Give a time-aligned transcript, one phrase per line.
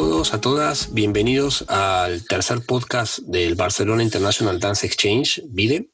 [0.00, 0.94] todos, a todas.
[0.94, 5.90] Bienvenidos al tercer podcast del Barcelona International Dance Exchange, VIDE.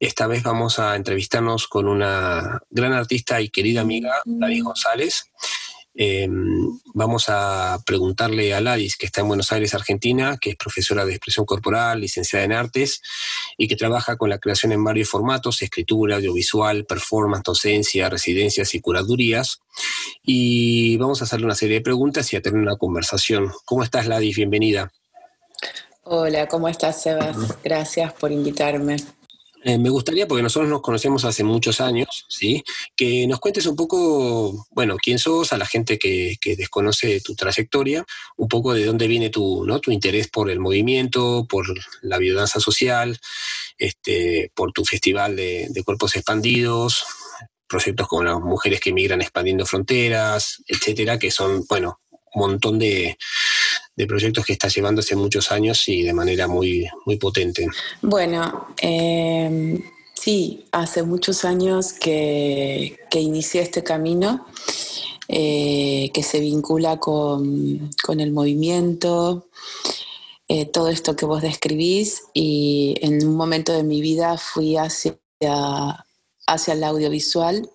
[0.00, 5.30] Esta vez vamos a entrevistarnos con una gran artista y querida amiga, David González.
[5.94, 11.04] Em, vamos a preguntarle a Ladis, que está en Buenos Aires, Argentina, que es profesora
[11.04, 13.02] de expresión corporal, licenciada en artes
[13.58, 18.80] y que trabaja con la creación en varios formatos, escritura, audiovisual, performance, docencia, residencias y
[18.80, 19.60] curadurías.
[20.22, 23.52] Y vamos a hacerle una serie de preguntas y a tener una conversación.
[23.66, 24.36] ¿Cómo estás, Ladis?
[24.36, 24.90] Bienvenida.
[26.04, 27.36] Hola, ¿cómo estás, Sebas?
[27.62, 28.96] Gracias por invitarme.
[29.64, 32.64] Eh, me gustaría, porque nosotros nos conocemos hace muchos años, ¿sí?
[32.96, 38.04] que nos cuentes un poco, bueno, quién sos, a la gente que, desconoce tu trayectoria,
[38.36, 39.80] un poco de dónde viene tu, ¿no?
[39.80, 41.66] tu interés por el movimiento, por
[42.02, 43.18] la biodanza social,
[43.78, 47.04] este, por tu festival de, de cuerpos expandidos,
[47.68, 52.00] proyectos como las mujeres que emigran expandiendo fronteras, etcétera, que son, bueno,
[52.34, 53.16] un montón de,
[53.96, 57.66] de proyectos que está llevando hace muchos años y de manera muy, muy potente.
[58.00, 59.82] Bueno, em,
[60.14, 64.46] sí, hace muchos años que, que inicié este camino
[65.28, 69.48] eh, que se vincula con, con el movimiento,
[70.48, 75.16] eh, todo esto que vos describís y en un momento de mi vida fui hacia,
[76.46, 77.70] hacia el audiovisual.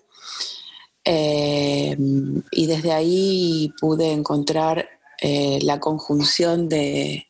[1.04, 4.88] Em, y desde ahí pude encontrar
[5.20, 7.26] eh, la conjunción de,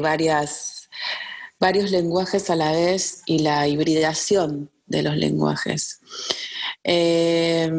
[0.00, 0.88] varias,
[1.60, 6.00] varios lenguajes a la vez y la hibridación de los lenguajes.
[6.82, 7.70] Eh,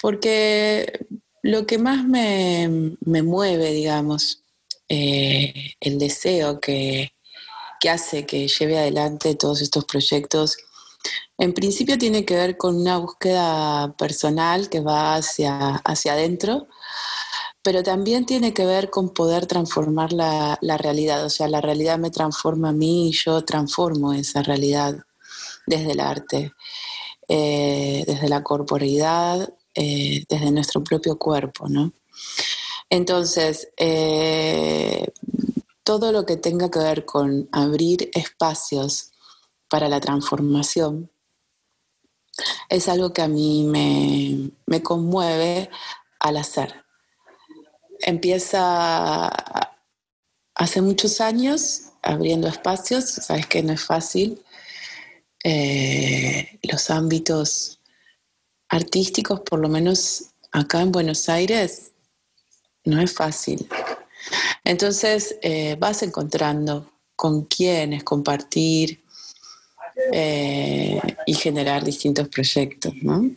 [0.00, 1.06] porque
[1.42, 4.42] lo que más me, mueve, digamos,
[4.88, 7.12] eh, el deseo que,
[7.80, 10.56] que hace que lleve adelante todos estos proyectos,
[11.38, 16.68] en principio tiene que ver con una búsqueda personal que va hacia, hacia adentro,
[17.62, 22.10] pero también tiene que ver con poder transformar la, realidad, o sea, la realidad me
[22.10, 24.96] transforma a mí y yo transformo esa realidad
[25.66, 26.52] desde el arte,
[27.28, 31.92] eh, desde la corporeidad, eh, desde nuestro propio cuerpo, ¿no?
[32.90, 35.06] Entonces, eh,
[35.84, 39.12] todo lo que tenga que ver con abrir espacios
[39.68, 41.10] para la transformación
[42.68, 45.70] es algo que a mí me, me conmueve
[46.18, 46.81] al hacer
[48.02, 49.30] empieza
[50.54, 54.42] hace muchos años abriendo espacios, sabes que no es fácil.
[55.44, 57.80] Eh, los ámbitos
[58.68, 61.92] artísticos, por lo menos acá en Buenos Aires,
[62.84, 63.68] no es fácil.
[64.64, 69.02] Entonces eh, vas encontrando con quiénes compartir
[70.12, 73.30] eh, y generar distintos proyectos, ¿no?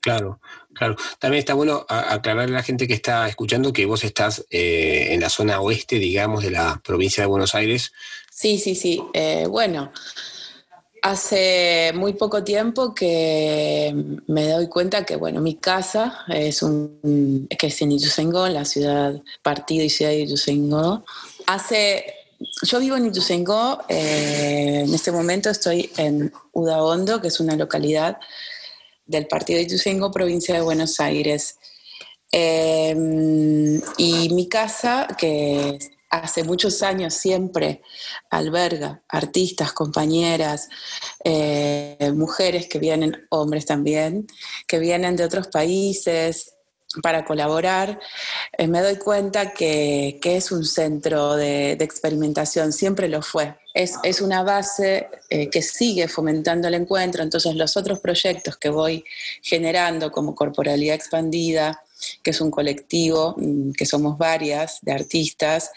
[0.00, 0.40] Claro,
[0.80, 0.96] claro.
[1.18, 5.20] También está bueno aclararle a la gente que está escuchando que vos estás eh, en
[5.20, 7.92] la zona oeste, digamos, de la provincia de Buenos Aires.
[8.30, 9.02] Sí, sí, sí.
[9.12, 9.92] Eh, bueno,
[11.02, 13.94] hace muy poco tiempo que
[14.26, 19.20] me doy cuenta que, bueno, mi casa es un que es en Ituzaingó, la ciudad
[19.42, 21.04] partido y ciudad de Ituzaingó.
[21.46, 22.14] Hace
[22.62, 28.16] yo vivo en Ituzaingó, eh, en este momento estoy en Udaondo, que es una localidad
[29.10, 31.56] del partido de Ituzaingó, provincia de Buenos Aires.
[32.32, 35.78] Em, y mi casa, que
[36.10, 37.82] hace muchos años siempre
[38.30, 40.68] alberga artistas, compañeras,
[41.24, 44.26] eh, mujeres que vienen, hombres también,
[44.66, 46.54] que vienen de otros países,
[47.02, 48.00] para colaborar,
[48.58, 53.56] eh, me doy cuenta que, es un centro de, experimentación, siempre lo fue.
[53.72, 59.04] Es, una base eh, que sigue fomentando el encuentro, entonces los otros proyectos que voy
[59.42, 61.82] generando como Corporalidad Expandida,
[62.22, 65.70] que es un colectivo, mm, que somos varias de artistas,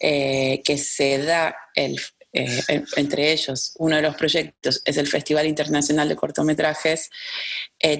[0.00, 2.00] eh, que se da el,
[2.32, 7.08] entre ellos, uno de los proyectos es el Festival Internacional de Cortometrajes,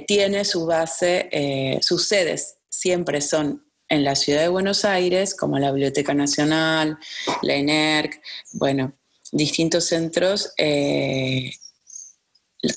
[0.08, 5.70] tiene su base, sus sedes siempre son en la ciudad de Buenos Aires, como la
[5.70, 6.99] Biblioteca Nacional,
[7.43, 8.20] la ENERC,
[8.52, 8.93] bueno,
[9.34, 10.52] distintos centros.
[10.56, 11.52] Eh,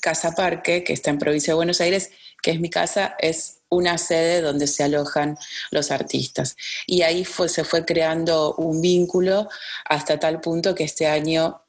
[0.02, 2.10] casa Parque, que está en provincia de Buenos Aires,
[2.42, 5.38] que es mi casa, es una sede donde se alojan
[5.70, 6.56] los artistas.
[6.86, 9.48] Y ahí se fue creando un vínculo
[9.86, 11.62] hasta tal punto que este año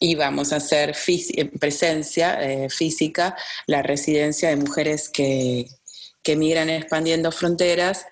[0.00, 0.94] íbamos a hacer
[1.60, 3.36] presencia eh, física
[3.66, 5.68] la residencia de mujeres que,
[6.22, 8.06] que migran expandiendo fronteras,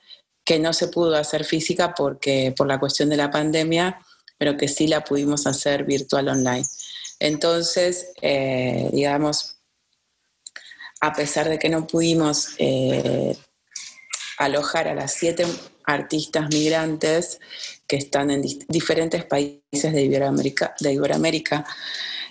[0.45, 4.01] que no se pudo hacer física porque, por la cuestión de la pandemia,
[4.41, 6.65] pero que sí la pudimos hacer virtual online.
[7.19, 9.59] Entonces, eh, digamos,
[11.03, 13.37] a pesar de que no pudimos eh,
[14.39, 15.45] alojar a las siete
[15.85, 17.39] artistas migrantes
[17.87, 21.67] que están en diferentes países de Iberoamérica, de Iberoamérica.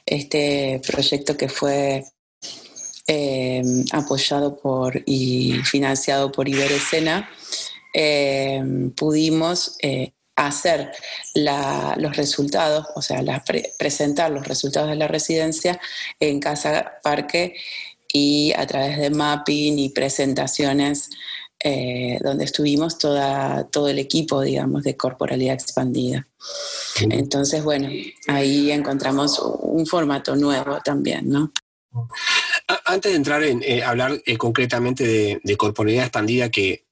[0.04, 2.06] Este proyecto que fue
[3.06, 7.30] eh, apoyado por y financiado por Iberescena,
[8.96, 9.78] pudimos
[10.48, 10.92] hacer
[11.34, 13.24] los resultados, o sea,
[13.78, 15.80] presentar los resultados de la residencia
[16.20, 17.56] en Casa Parque
[18.12, 21.10] y a través de mapping y presentaciones
[21.62, 26.26] eh, donde estuvimos toda, todo el equipo, digamos, de corporalidad expandida.
[27.02, 27.90] Entonces, bueno,
[28.28, 31.52] ahí encontramos un formato nuevo también, ¿no?
[32.86, 36.86] Antes de entrar en eh, hablar eh, concretamente de, de corporalidad expandida que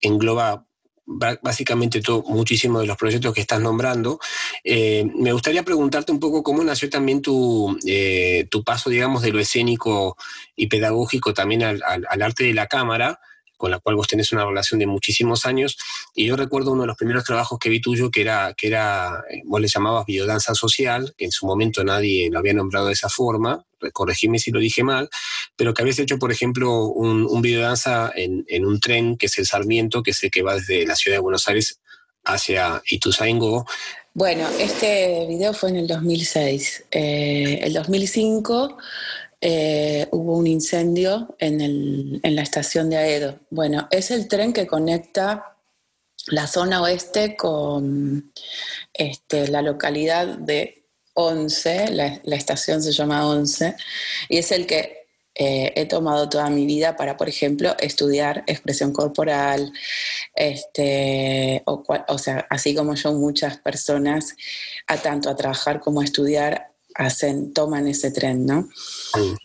[0.00, 0.66] engloba
[1.06, 4.18] básicamente todo, muchísimos de los proyectos que estás nombrando.
[4.62, 9.32] Eh, me gustaría preguntarte un poco cómo nació también tu, eh, tu paso, digamos, de
[9.32, 10.16] lo escénico
[10.56, 13.20] y pedagógico también al, al arte de la cámara
[13.56, 15.78] con la cual vos tenés una relación de muchísimos años.
[16.14, 19.24] Y yo recuerdo uno de los primeros trabajos que vi tuyo, que era, que era
[19.30, 22.92] eh, vos le llamabas biodanza social, que en su momento nadie lo había nombrado de
[22.92, 25.08] esa forma, corregime si lo dije mal,
[25.56, 29.38] pero que habías hecho, por ejemplo, un, un videodanza en, en, un tren, que es
[29.38, 31.80] el Sarmiento, que es el que va desde la ciudad de Buenos Aires
[32.24, 33.66] hacia Ituzaingó.
[34.12, 36.84] Bueno, este video fue en el 2006.
[36.92, 38.78] Eh, el 2005
[39.40, 43.40] eh, hubo un incendio en, la estación de Aedo.
[43.50, 45.56] Bueno, es el tren que conecta
[46.28, 48.32] la zona oeste con
[48.92, 50.83] este, la localidad de
[51.14, 53.76] Once, la, estación se llama Once,
[54.28, 55.06] y es el que
[55.36, 59.72] eh, he tomado toda mi vida para, por ejemplo, estudiar expresión corporal,
[60.34, 64.36] este, o, sea, así como yo, muchas personas,
[64.86, 68.68] a tanto a trabajar como a estudiar, hacen, toman ese tren, ¿no?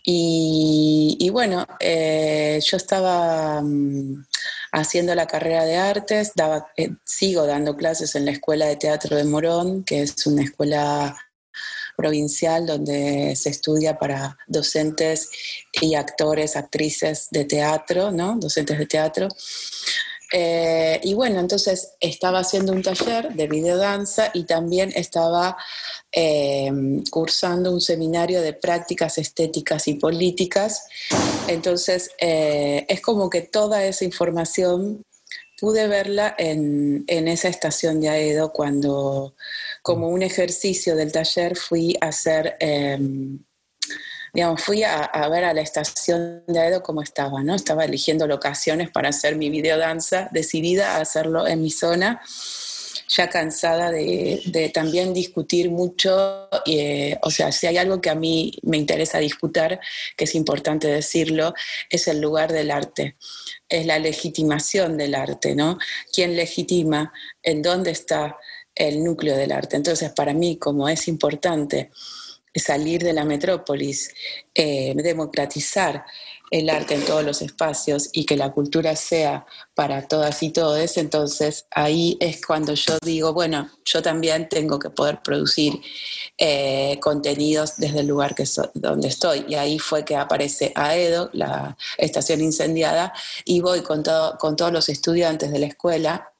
[0.03, 4.25] Y, bueno, eh, yo estaba mm,
[4.71, 9.17] haciendo la carrera de artes, daba, eh, sigo dando clases en la Escuela de Teatro
[9.17, 11.17] de Morón, que es una escuela
[11.99, 15.29] provincial donde se estudia para docentes
[15.81, 18.37] y actores, actrices de teatro, ¿no?
[18.39, 19.27] Docentes de teatro.
[20.31, 25.57] Eh, y bueno, entonces estaba haciendo un taller de videodanza y también estaba
[26.09, 26.71] eh,
[27.11, 30.85] cursando un seminario de prácticas estéticas y políticas.
[31.49, 35.03] Entonces, eh, es como que toda esa información
[35.59, 39.33] pude verla en, en, esa estación de Aedo cuando,
[39.81, 43.39] como un ejercicio del taller, fui a hacer em,
[44.33, 47.55] digamos, fui a, ver a la estación de Aedo cómo estaba, ¿no?
[47.55, 52.21] Estaba eligiendo locaciones para hacer mi videodanza, decidida a hacerlo en mi zona,
[53.07, 58.59] ya cansada de, también discutir mucho, eh, o sea, si hay algo que a mí
[58.61, 59.79] me interesa disputar,
[60.15, 61.55] que es importante decirlo,
[61.89, 63.15] es el lugar del arte,
[63.67, 65.79] es la legitimación del arte, ¿no?
[66.13, 67.11] ¿Quién legitima?
[67.41, 68.37] ¿En dónde está
[68.79, 69.75] el núcleo del arte?
[69.75, 71.91] Entonces, para mí, como es importante,
[72.55, 74.13] salir de la metrópolis,
[74.55, 76.05] eh, democratizar
[76.51, 79.45] el arte en todos los espacios y que la cultura sea
[79.75, 84.89] para todas y todos, entonces ahí es cuando yo digo, bueno, yo también tengo que
[84.89, 85.79] poder producir
[86.37, 89.45] eh, contenidos desde el lugar que donde estoy.
[89.47, 93.13] Y ahí fue que aparece AEDO, la estación incendiada,
[93.45, 94.03] y voy con,
[94.39, 96.33] con todos los estudiantes de la escuela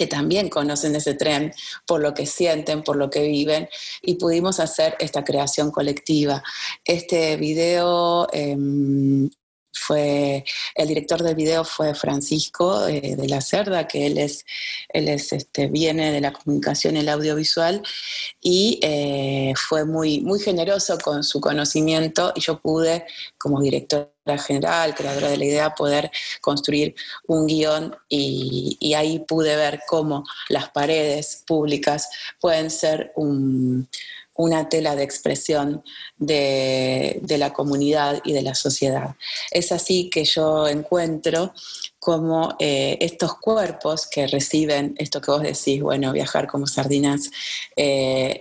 [0.00, 1.52] que también conocen ese tren
[1.86, 3.68] por lo que sienten, por lo que viven,
[4.00, 6.42] y pudimos hacer esta creación colectiva.
[6.86, 9.28] Este video em,
[9.72, 14.44] fue, el director del video fue Francisco eh, de la Cerda, que él es,
[14.88, 17.82] él es este, viene de la comunicación el audiovisual,
[18.40, 23.06] y eh, fue muy, muy generoso con su conocimiento, y yo pude,
[23.38, 26.10] como directora general, creadora de la idea, poder
[26.40, 26.94] construir
[27.26, 32.08] un guion y ahí pude ver cómo las paredes públicas
[32.38, 33.88] pueden ser un
[34.40, 35.82] una tela de expresión
[36.16, 39.14] de, la comunidad y de la sociedad.
[39.50, 41.52] Es así que yo encuentro
[41.98, 47.30] como eh, estos cuerpos que reciben esto que vos decís, bueno, viajar como sardinas,
[47.76, 48.40] eh,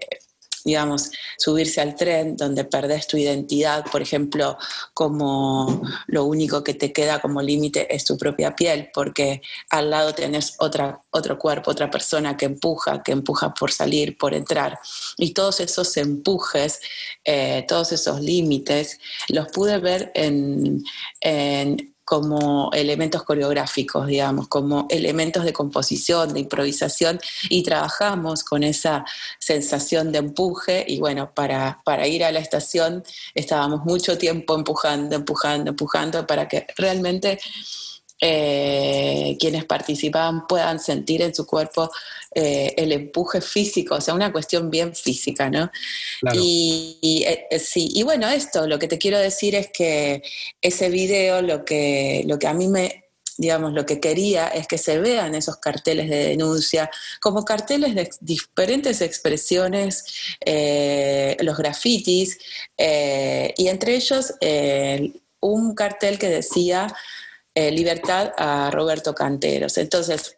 [0.64, 4.58] digamos, subirse al tren donde perdés tu identidad, por ejemplo,
[4.94, 10.14] como lo único que te queda como límite es tu propia piel, porque al lado
[10.14, 14.80] tenés otra, otro cuerpo, otra persona que empuja, que empuja por salir, por entrar.
[15.18, 16.80] Y todos esos empujes,
[17.24, 19.00] eh, todos esos límites,
[19.30, 20.84] los pude ver en,
[21.22, 29.06] en como elementos coreográficos, digamos, como elementos de composición, de improvisación, y trabajamos con esa
[29.38, 33.04] sensación de empuje, y bueno, para, para ir a la estación
[33.36, 37.40] estábamos mucho tiempo empujando, empujando, empujando, para que realmente
[38.20, 41.92] eh, quienes participaban puedan sentir en su cuerpo
[42.36, 45.72] eh, el empuje físico, o sea, una cuestión bien física, ¿no?
[46.34, 50.22] Y, eh, sí, y bueno, esto, lo que te quiero decir es que
[50.62, 53.06] ese video, lo que, lo que a mí me,
[53.38, 58.10] digamos, lo que quería es que se vean esos carteles de denuncia como carteles de
[58.22, 60.04] diferentes expresiones,
[61.40, 62.38] los grafitis,
[62.78, 64.34] y entre ellos
[65.42, 66.94] un cartel que decía
[67.56, 69.78] eh, libertad a Roberto Canteros.
[69.78, 70.38] Entonces,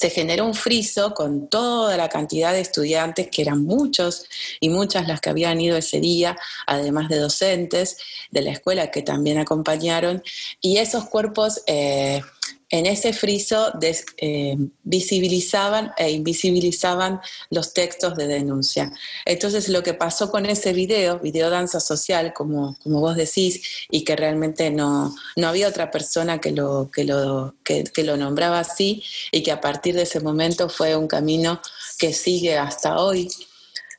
[0.00, 4.24] se generó un friso con toda la cantidad de estudiantes, que eran muchos
[4.58, 7.98] y muchas las que habían ido ese día, además de docentes
[8.30, 10.22] de la escuela que también acompañaron,
[10.62, 12.22] y esos cuerpos eh,
[12.70, 13.72] en ese friso
[14.18, 18.92] eh, visibilizaban e invisibilizaban los textos de denuncia.
[19.24, 24.04] Entonces lo que pasó con ese video, video danza social, como, como vos decís, y
[24.04, 29.02] que realmente no, no había otra persona que lo, que, lo, que, lo nombraba así,
[29.32, 31.60] y que a partir de ese momento fue un camino
[31.98, 33.28] que sigue hasta hoy.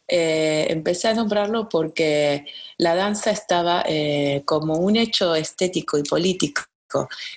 [0.07, 2.45] Eh, empecé a nombrarlo porque
[2.77, 6.63] la danza estaba eh, como un hecho estético y político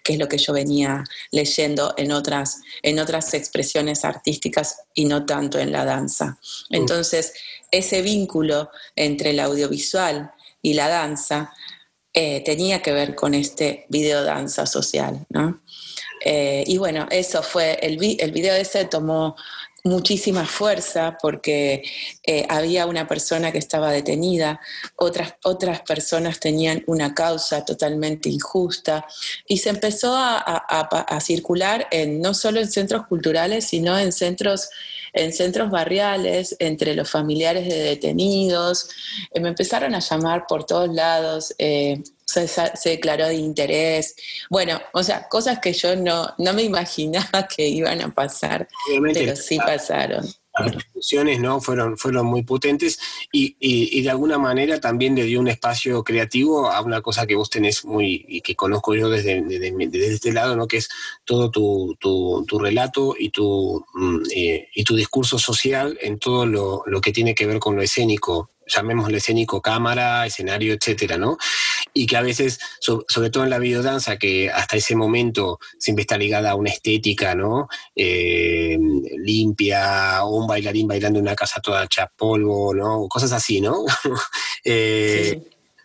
[0.02, 5.26] que es lo que yo venía leyendo en otras, en otras expresiones artísticas y no
[5.26, 6.38] tanto en la danza.
[6.70, 7.34] Entonces,
[7.70, 10.32] ese vínculo entre el audiovisual
[10.62, 11.52] y la danza
[12.12, 15.26] eh, tenía que ver con este video danza social,
[16.24, 19.36] eh, y bueno, eso fue, el, el video ese tomó
[19.84, 21.82] muchísima fuerza porque
[22.22, 24.58] eh, había una persona que estaba detenida,
[24.96, 29.06] otras, otras personas tenían una causa totalmente injusta
[29.46, 34.70] y se empezó a, a, circular en, no solo en centros culturales, sino en centros,
[35.14, 38.88] en centros barriales, entre los familiares de detenidos.
[39.32, 41.54] Eh, me empezaron a llamar por todos lados.
[41.58, 42.48] Eh, se,
[42.90, 44.16] declaró de interés.
[44.50, 48.68] Bueno, o sea, cosas que yo no, no me imaginaba que iban a pasar,
[49.14, 50.24] pero sí pasaron
[50.62, 51.60] las discusiones ¿no?
[51.60, 52.98] fueron, fueron muy potentes
[53.32, 57.34] y, y, de alguna manera también le dio un espacio creativo a una cosa que
[57.34, 60.68] vos tenés muy y que conozco yo desde, desde, este lado, ¿no?
[60.68, 60.88] que es
[61.24, 66.46] todo tu, tu, tu relato y tu, mm, eh, y tu discurso social en todo
[66.46, 71.36] lo, lo que tiene que ver con lo escénico llamémosle escénico cámara, escenario, etcétera, ¿no?
[71.92, 76.16] Y que a veces, sobre todo en la videodanza, que hasta ese momento siempre está
[76.18, 77.68] ligada a una estética, ¿no?
[77.94, 78.78] Eh,
[79.18, 83.06] limpia, o un bailarín bailando en una casa toda hecha polvo, ¿no?
[83.08, 83.84] Cosas así, ¿no?
[84.66, 85.42] Eh,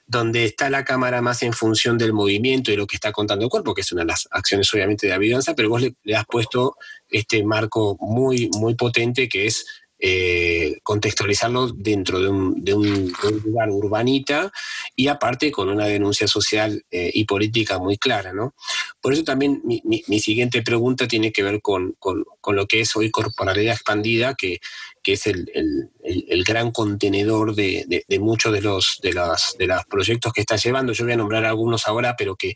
[0.07, 3.51] donde está la cámara más en función del movimiento y lo que está contando el
[3.51, 6.15] cuerpo, que es una de las acciones obviamente de la videodanza, pero vos le, le
[6.15, 6.77] has puesto
[7.09, 9.65] este marco muy, muy potente que es
[10.01, 13.13] eh, contextualizarlo dentro de un, de, un,
[13.43, 14.49] lugar urbanita
[14.95, 18.31] y aparte con una denuncia social eh, y política muy clara.
[18.31, 18.53] ¿no?
[19.01, 23.11] Por eso también mi, siguiente pregunta tiene que ver con, con, lo que es hoy
[23.11, 24.59] corporalidad expandida, que,
[25.03, 29.55] que es el, el, el, gran contenedor de, de, de, muchos de los, de, las,
[29.59, 30.93] de los proyectos que está llevando.
[30.93, 32.55] Yo voy a nombrar algunos ahora, pero que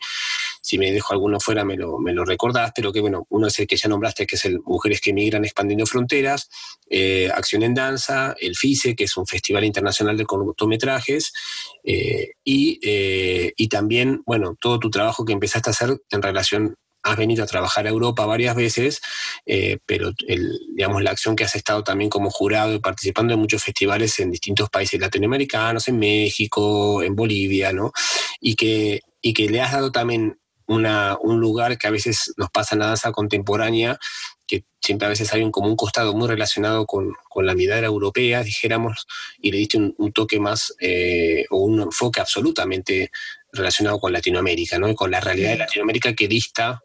[0.63, 3.59] si me dejo alguno fuera me lo, me lo recordás, pero que bueno, uno es
[3.59, 6.49] el que ya nombraste, que es el Mujeres que Migran Expandiendo Fronteras,
[6.89, 11.33] eh, Acción en Danza, el FICE, que es un festival internacional de cortometrajes,
[11.83, 16.75] eh, y, eh, y también, bueno, todo tu trabajo que empezaste a hacer en relación
[17.05, 19.01] has venido a trabajar a Europa varias veces,
[19.85, 23.61] pero el, digamos, la acción que has estado también como jurado y participando en muchos
[23.61, 27.91] festivales en distintos países latinoamericanos, en México, en Bolivia, ¿no?
[28.39, 32.49] Y que, y que le has dado también una, un lugar que a veces nos
[32.49, 33.97] pasa en la danza contemporánea,
[34.47, 37.85] que siempre a veces hay un, como un costado muy relacionado con, con la mirada
[37.85, 39.07] europea, dijéramos,
[39.41, 43.11] y le diste un, un toque más eh, o un enfoque absolutamente
[43.53, 44.89] relacionado con Latinoamérica, ¿no?
[44.89, 46.81] Y con la realidad de Latinoamérica que dista,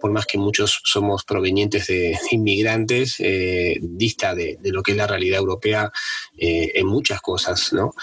[0.00, 4.98] por más que muchos somos provenientes de inmigrantes, eh, dista de, de, lo que es
[4.98, 5.90] la realidad europea
[6.36, 7.94] eh, en muchas cosas, ¿no?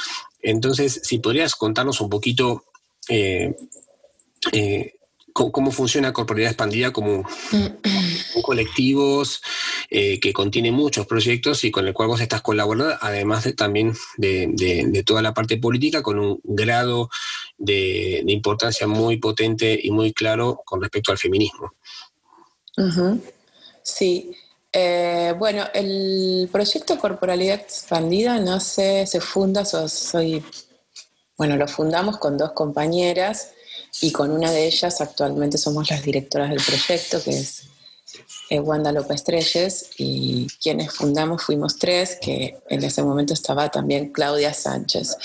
[0.41, 2.65] Entonces, si podrías contarnos un poquito
[3.09, 3.53] eh,
[5.51, 7.23] cómo funciona Corporalidad Expandida como,
[8.43, 9.41] colectivos
[9.89, 13.93] eh, que contiene muchos proyectos y con el cual vos estás colaborando, además de, también
[14.17, 17.09] de, toda la parte política, con un grado
[17.57, 21.73] de, importancia muy potente y muy claro con respecto al feminismo.
[23.83, 24.31] Sí.
[24.71, 30.43] Eh, bueno, el proyecto Corporalidad Expandida sé, se funda, soy,
[31.37, 33.53] bueno, lo fundamos con dos compañeras
[34.01, 37.63] y con una de ellas actualmente somos las directoras del proyecto, que es
[38.49, 44.11] eh, Wanda López Treyes, y quienes fundamos fuimos tres, que en ese momento estaba también
[44.11, 45.17] Claudia Sánchez.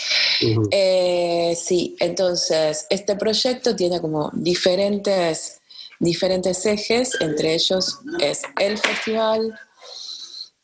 [0.42, 0.68] Uh -huh.
[0.70, 5.60] eh, sí, entonces, este proyecto tiene como diferentes
[6.02, 9.56] diferentes ejes, entre ellos es el festival,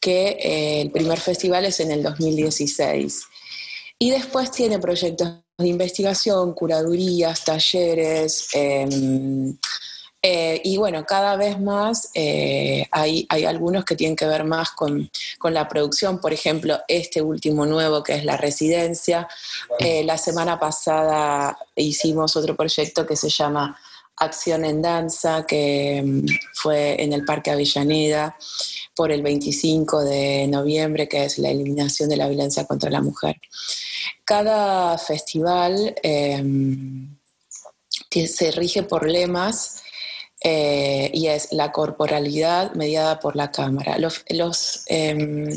[0.01, 3.23] que eh, el primer festival es en el 2016.
[4.01, 9.57] Y después tiene proyectos de investigación, curadurías, talleres, em,
[10.23, 14.71] eh, y bueno, cada vez más eh, hay, hay, algunos que tienen que ver más
[14.71, 19.29] con, con, la producción, por ejemplo, este último nuevo que es la residencia.
[19.79, 23.79] Eh, la semana pasada hicimos otro proyecto que se llama
[24.21, 28.37] Acción en Danza, que mm, fue en el Parque Avellaneda
[28.95, 33.37] por el 25 de noviembre, que es la eliminación de la violencia contra la mujer.
[34.25, 37.17] Cada festival em,
[38.11, 39.83] se rige por lemas
[40.41, 43.99] eh, y es la corporalidad mediada por la cámara.
[43.99, 45.49] Los, em,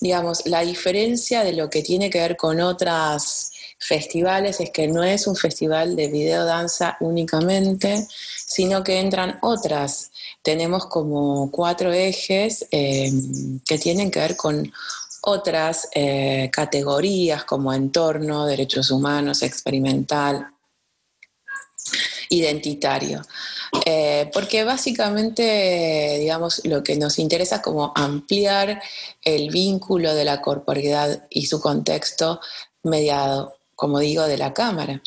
[0.00, 5.02] digamos, la diferencia de lo que tiene que ver con otras festivales es que no
[5.02, 8.06] es un festival de videodanza únicamente,
[8.46, 10.12] sino que entran otras.
[10.42, 14.70] Tenemos como cuatro ejes em, que tienen que ver con
[15.22, 20.46] otras eh, categorías como entorno, derechos humanos, experimental,
[22.28, 23.22] identitario.
[23.86, 28.82] Eh, porque básicamente, digamos, lo que nos interesa es como ampliar
[29.22, 32.40] el vínculo de la corporidad y su contexto
[32.82, 35.00] mediado, como digo, de la cámara.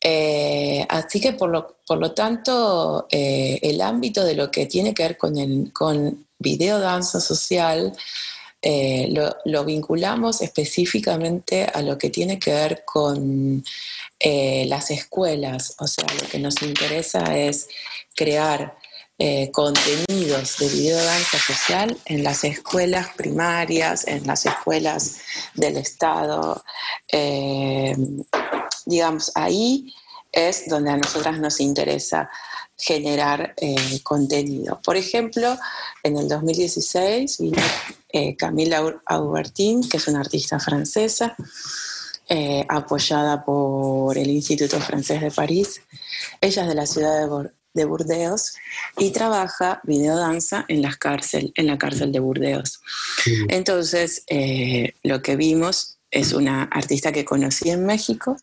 [0.00, 4.92] Eh, así que por lo, por lo tanto, eh, el ámbito de lo que tiene
[4.92, 7.92] que ver con, el, con videodanza social
[8.64, 13.64] lo, lo, vinculamos específicamente a lo que tiene que ver con
[14.24, 17.68] eh, las escuelas, o sea, lo que nos interesa es
[18.14, 18.76] crear
[19.24, 25.18] eh, contenidos de videodanza social en las escuelas primarias, en las escuelas
[25.54, 26.64] del Estado.
[27.06, 27.96] Eh,
[28.84, 29.94] digamos, ahí
[30.32, 32.28] es donde a nosotras nos interesa
[32.76, 33.54] generar
[34.02, 34.80] contenido.
[34.82, 35.56] Por ejemplo,
[36.02, 37.62] en el 2016 vino
[38.36, 41.36] Camila Aubertin, que es una artista francesa,
[42.28, 45.82] eh, apoyada por el Instituto Francés de París.
[46.40, 48.54] Ella es de la ciudad de, Burdeos
[48.98, 52.80] y trabaja videodanza en, las cárcel, en la cárcel de Burdeos.
[53.48, 58.36] Entonces, eh, lo que vimos es una artista que conocí en México,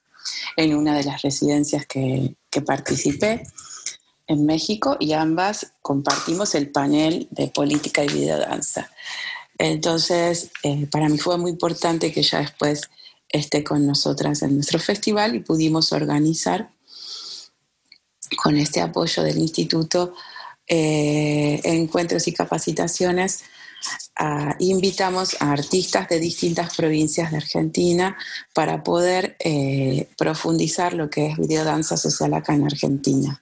[0.57, 3.43] en una de las residencias que, participé
[4.27, 8.89] en México y ambas compartimos el panel de política y videodanza.
[9.57, 12.89] Entonces, eh, para mí fue muy importante que ella después
[13.29, 16.71] esté con nosotras en nuestro festival y pudimos organizar
[18.35, 20.13] con este apoyo del instituto
[20.67, 23.43] eh, encuentros y capacitaciones.
[24.59, 28.17] invitamos a artistas de distintas provincias de Argentina
[28.53, 33.41] para poder eh, profundizar lo que es videodanza social acá en Argentina.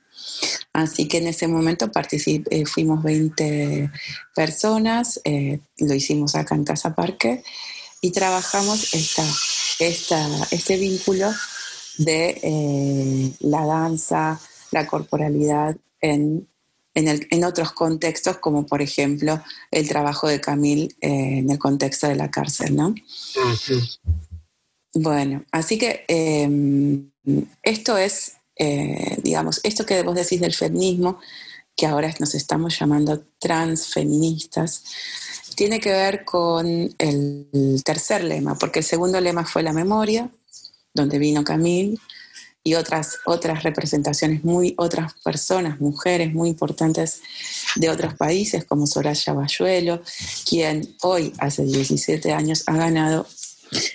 [0.74, 3.90] Así que en ese momento participé, fuimos 20
[4.36, 7.44] personas, eh, lo hicimos acá en Casa Parque
[8.02, 9.24] y trabajamos esta,
[9.80, 11.34] esta, este vínculo
[11.98, 14.40] de eh, la danza,
[14.72, 16.48] la corporalidad en,
[16.94, 22.16] en, otros contextos, como por ejemplo el trabajo de Camille eh, en el contexto de
[22.16, 22.96] la cárcel, ¿no?
[24.94, 27.12] Bueno, así que em,
[27.62, 31.20] esto es, eh, digamos, esto que vos decís del feminismo,
[31.76, 34.84] que ahora nos estamos llamando transfeministas,
[35.56, 40.30] tiene que ver con el tercer lema, porque el segundo lema fue la memoria,
[40.94, 42.00] donde vino Camille,
[42.68, 47.22] y otras, otras representaciones, muy, otras personas, mujeres muy importantes
[47.78, 50.02] de otros países, como Soraya Bayuelo,
[50.46, 53.26] quien hoy, hace 17 años, ha ganado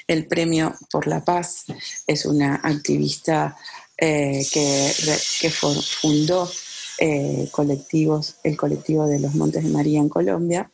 [0.07, 1.67] el premio por la paz.
[2.07, 3.59] Es una activista
[3.99, 6.51] eh, que, fundó
[6.97, 10.73] eh, colectivos, el colectivo de los Montes de María en Colombia,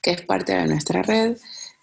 [0.00, 1.36] que es parte de nuestra red,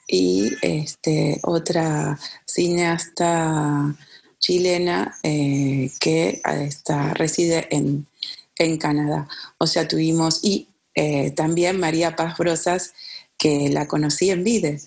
[0.07, 3.93] y este, otra cineasta
[4.39, 8.07] chilena eh, que está, reside en,
[8.77, 9.29] Canadá.
[9.57, 12.93] O sea, tuvimos, y eh, también María Paz Brosas,
[13.37, 14.81] que la conocí en Vide,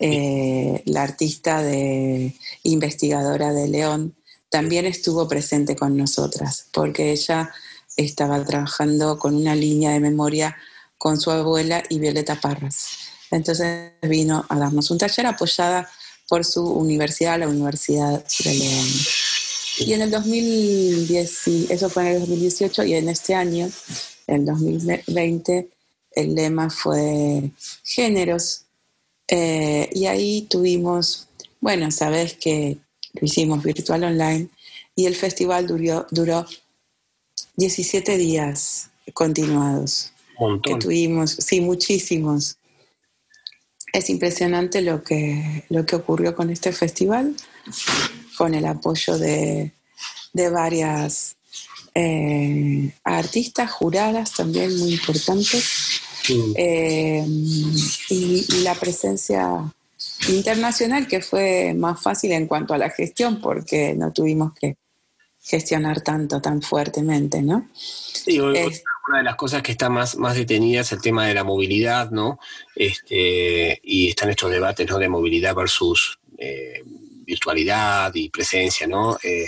[0.00, 4.14] eh, la artista de investigadora de León,
[4.50, 7.50] también estuvo presente con nosotras, porque ella
[7.96, 10.54] estaba trabajando con una línea de memoria
[10.98, 12.88] con su abuela y Violeta Parras.
[13.30, 15.88] Entonces vino a darnos un taller apoyada
[16.28, 18.86] por su universidad, la Universidad de León.
[19.78, 23.70] Y en el 2010, eso fue en el 2018 y en este año,
[24.26, 25.68] en el 2020,
[26.12, 27.50] el lema fue
[27.84, 28.62] géneros.
[29.28, 31.28] Eh, y ahí tuvimos,
[31.60, 32.78] bueno, sabes que
[33.12, 34.48] lo hicimos virtual online
[34.94, 36.46] y el festival duró, duró
[37.56, 40.12] 17 días continuados.
[40.62, 42.56] Que tuvimos, sí, muchísimos.
[43.96, 47.34] Es impresionante lo que, lo que ocurrió con este festival,
[48.36, 49.72] con el apoyo de,
[50.52, 51.36] varias
[51.94, 56.02] eh, artistas, juradas también muy importantes,
[56.58, 57.24] eh,
[58.10, 59.72] y, la presencia
[60.28, 64.76] internacional que fue más fácil en cuanto a la gestión porque no tuvimos que
[65.40, 67.66] gestionar tanto, tan fuertemente, ¿no?
[67.72, 68.38] Sí,
[69.08, 72.10] una de las cosas que está más, más detenida es el tema de la movilidad,
[72.10, 72.38] ¿no?
[72.74, 74.98] Este, y están estos debates, ¿no?
[74.98, 79.16] De movilidad versus eh, virtualidad y presencia, ¿no?
[79.22, 79.46] Eh,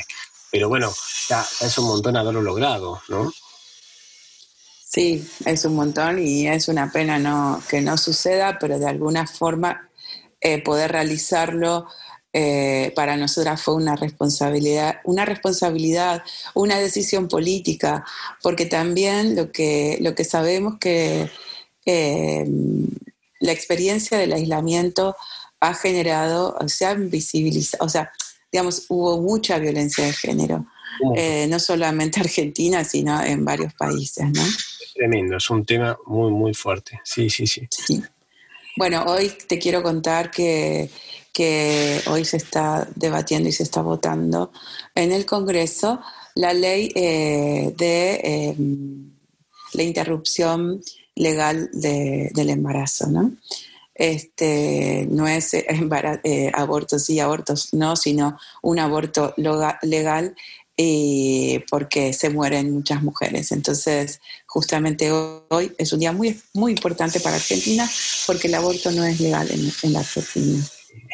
[0.50, 3.32] pero bueno, es un montón haberlo logrado, ¿no?
[4.84, 9.26] Sí, es un montón y es una pena no, que no suceda, pero de alguna
[9.26, 9.90] forma
[10.40, 11.88] eh, poder realizarlo
[12.32, 16.22] eh, para nosotras fue una responsabilidad, una responsabilidad,
[16.54, 18.04] una decisión política,
[18.42, 21.30] porque también lo que, lo que sabemos que
[21.86, 22.46] eh,
[23.40, 25.16] la experiencia del aislamiento
[25.60, 28.12] ha generado, se ha visibilizado, o sea,
[28.52, 30.66] digamos, hubo mucha violencia de género,
[31.16, 34.42] eh, no solamente Argentina, sino en varios países, ¿no?
[34.94, 37.66] Tremendo, es un tema muy, muy fuerte, sí, sí, sí.
[37.70, 38.02] sí.
[38.76, 40.90] Bueno, hoy te quiero contar que
[41.38, 44.50] que hoy se está debatiendo y se está votando
[44.92, 46.00] en el Congreso
[46.34, 49.12] la ley eh, de em,
[49.72, 50.82] la interrupción
[51.14, 53.36] legal del embarazo, ¿no?
[53.94, 59.32] Este, no es eh, abortos sí, abortos no, sino un aborto
[59.82, 60.34] legal
[60.76, 63.52] y porque se mueren muchas mujeres.
[63.52, 67.88] Entonces, justamente hoy es un día muy, muy importante para Argentina
[68.26, 70.68] porque el aborto no es legal en, en la Argentina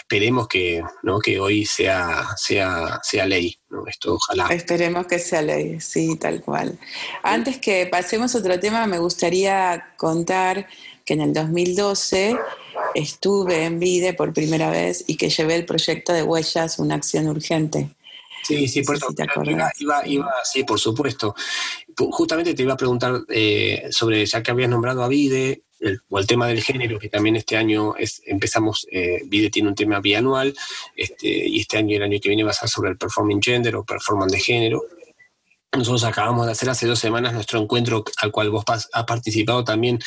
[0.04, 1.18] esperemos que, ¿no?
[1.18, 3.56] que hoy sea, sea, sea ley.
[3.70, 3.86] ¿no?
[3.86, 4.48] Esto ojalá.
[4.48, 6.78] Esperemos que sea ley, sí, tal cual.
[7.22, 10.68] Antes que pasemos a otro tema, me gustaría contar
[11.06, 12.36] que en el 2012
[12.94, 17.26] estuve en VIDE por primera vez y que llevé el proyecto de Huellas, una acción
[17.28, 17.88] urgente.
[18.42, 18.98] Sí, sí, por
[20.44, 21.34] sí, por supuesto.
[21.96, 25.63] Justamente te iba a preguntar eh, sobre, ya que habías nombrado a Vide,
[26.08, 29.74] o el tema del género, que también este año es, empezamos, eh, VIDE tiene un
[29.74, 30.54] tema bianual,
[30.96, 33.42] este, y este año y el año que viene va a ser sobre el performing
[33.42, 34.82] gender o performance de género.
[35.72, 39.98] Nosotros acabamos de hacer hace dos semanas nuestro encuentro al cual vos has participado también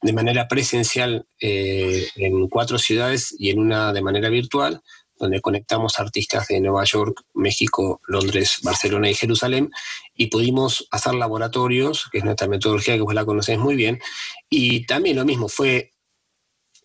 [0.00, 4.82] de manera presencial eh, en cuatro ciudades y en una de manera virtual
[5.20, 9.70] donde conectamos artistas de Nueva York, México, Londres, Barcelona y Jerusalén,
[10.16, 14.00] y pudimos hacer laboratorios, que es nuestra metodología que vos la conocés muy bien,
[14.48, 15.92] y también lo mismo, fue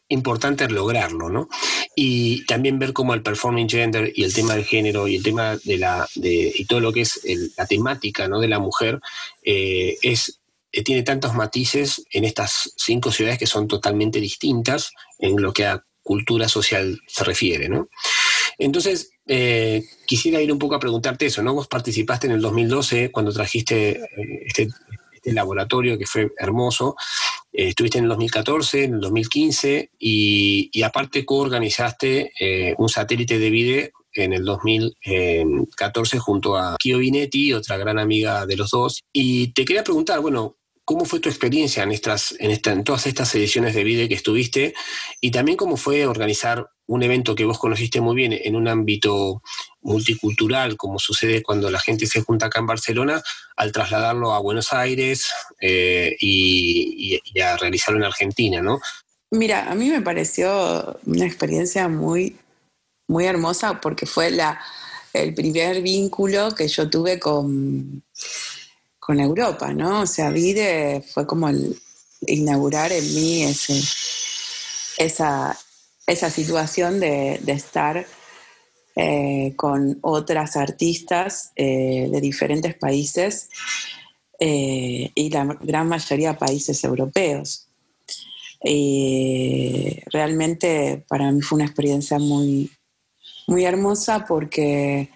[0.10, 1.48] importante lograrlo, ¿no?
[1.96, 5.58] Y también ver cómo el performing gender y el tema del género y el tema
[5.64, 7.22] de la, de, y todo lo que es
[7.58, 8.40] la temática, ¿no?
[8.40, 9.00] De la mujer,
[9.42, 10.40] eh, es
[10.76, 15.66] eh, tiene tantos matices en estas cinco ciudades que son totalmente distintas en lo que
[15.66, 17.90] a cultura social se refiere, ¿no?
[18.60, 21.56] Entonces, eh, quisiera ir un poco a preguntarte eso, ¿no?
[21.56, 24.70] Vos participaste en el 2012 cuando trajiste eh, este,
[25.14, 26.96] este, laboratorio que fue hermoso,
[27.52, 32.32] eh, estuviste en el 2014, en el 2015 y, aparte coorganizaste
[32.78, 38.56] un satélite de video en el 2014 junto a Kio Vinetti, otra gran amiga de
[38.56, 39.02] los dos.
[39.12, 43.34] Y te quería preguntar, bueno, ¿Cómo fue tu experiencia en, estas, en, en todas estas
[43.34, 44.76] ediciones de video que estuviste?
[45.20, 49.42] Y también cómo fue organizar un evento que vos conociste muy bien en un ámbito
[49.82, 53.24] multicultural, como sucede cuando la gente se junta acá en Barcelona,
[53.56, 55.26] al trasladarlo a Buenos Aires
[55.60, 58.80] eh, y, a realizarlo en Argentina, ¿no?
[59.32, 62.38] Mira, a mí me pareció una experiencia muy,
[63.08, 64.62] muy hermosa porque fue la,
[65.14, 68.04] el primer vínculo que yo tuve con
[69.06, 70.02] con Europa, ¿no?
[70.02, 71.80] O sea, Vide fue como el
[72.26, 73.44] inaugurar en mí
[74.98, 75.56] esa,
[76.08, 78.04] esa situación de, estar
[78.96, 83.50] eh, con otras artistas eh, de diferentes países
[84.40, 87.68] eh, y la gran mayoría de países europeos.
[90.12, 92.72] realmente para mí fue una experiencia muy,
[93.46, 95.12] muy hermosa porque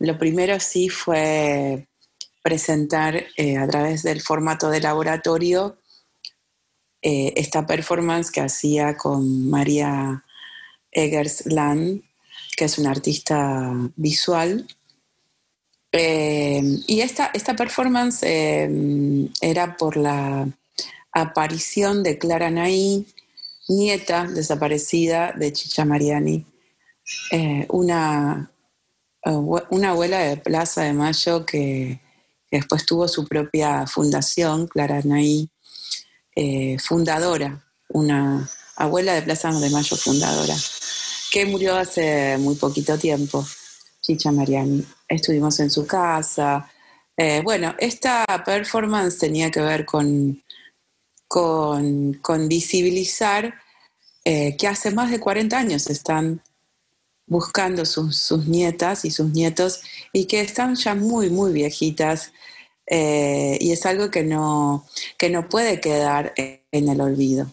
[0.00, 1.86] lo primero sí fue
[2.48, 5.76] presentar eh, a través del formato de laboratorio
[7.02, 10.24] eh, esta performance que hacía con María
[10.90, 12.00] Eggersland,
[12.56, 14.66] que es una artista visual.
[15.92, 20.48] Eh, y esta, esta performance era por la
[21.12, 23.06] aparición de Clara Naí,
[23.68, 26.46] nieta desaparecida de Chicha Mariani,
[27.68, 28.50] una,
[29.70, 32.07] una abuela de Plaza de Mayo que
[32.50, 35.50] después tuvo su propia fundación, Clara Naí,
[36.34, 40.54] eh, fundadora, una abuela de Plaza de Mayo fundadora,
[41.32, 43.46] que murió hace muy poquito tiempo,
[44.00, 44.84] Chicha Mariani.
[45.08, 46.70] Estuvimos en su casa.
[47.16, 50.42] Eh, bueno, esta performance tenía que ver con,
[51.26, 53.54] con, visibilizar
[54.24, 56.40] eh, que hace más de 40 años están
[57.28, 62.32] buscando sus, nietas y sus nietos y que están ya muy, muy viejitas
[62.86, 64.86] eh, y es algo que no,
[65.18, 67.52] que no puede quedar en el olvido.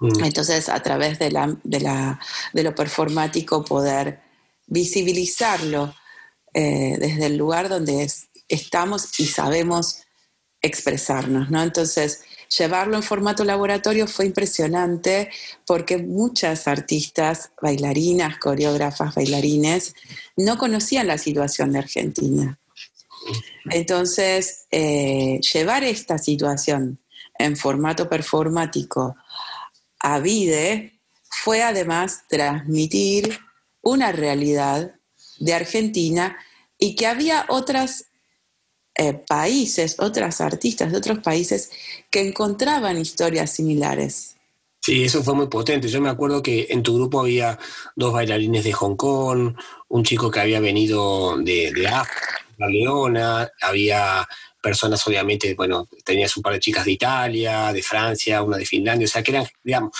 [0.00, 0.24] Mm.
[0.24, 2.20] Entonces, a través de, la, de, la,
[2.52, 4.20] de, lo performático, poder
[4.66, 5.94] visibilizarlo
[6.54, 8.08] eh, desde el lugar donde
[8.48, 10.02] estamos y sabemos
[10.62, 11.62] expresarnos, ¿no?
[11.62, 12.22] Entonces,
[12.56, 15.30] llevarlo en formato laboratorio fue impresionante
[15.66, 19.94] porque muchas artistas, bailarinas, coreógrafas, bailarines,
[20.36, 22.58] no conocían la situación de Argentina.
[23.70, 26.98] Entonces, eh, llevar esta situación
[27.38, 29.16] en formato performático
[30.00, 33.38] a Vide fue además transmitir
[33.82, 34.94] una realidad
[35.38, 36.36] de Argentina
[36.78, 38.09] y que había otras
[38.94, 41.70] eh, países, otras artistas de otros países
[42.10, 44.36] que encontraban historias similares.
[44.82, 45.88] Sí, eso fue muy potente.
[45.88, 47.58] Yo me acuerdo que en tu grupo había
[47.96, 49.54] dos bailarines de Hong Kong,
[49.88, 54.26] un chico que había venido de, de África, Leona, había
[54.62, 59.06] personas obviamente, bueno, tenías un par de chicas de Italia, de Francia, una de Finlandia,
[59.06, 59.92] o sea, que eran, digamos,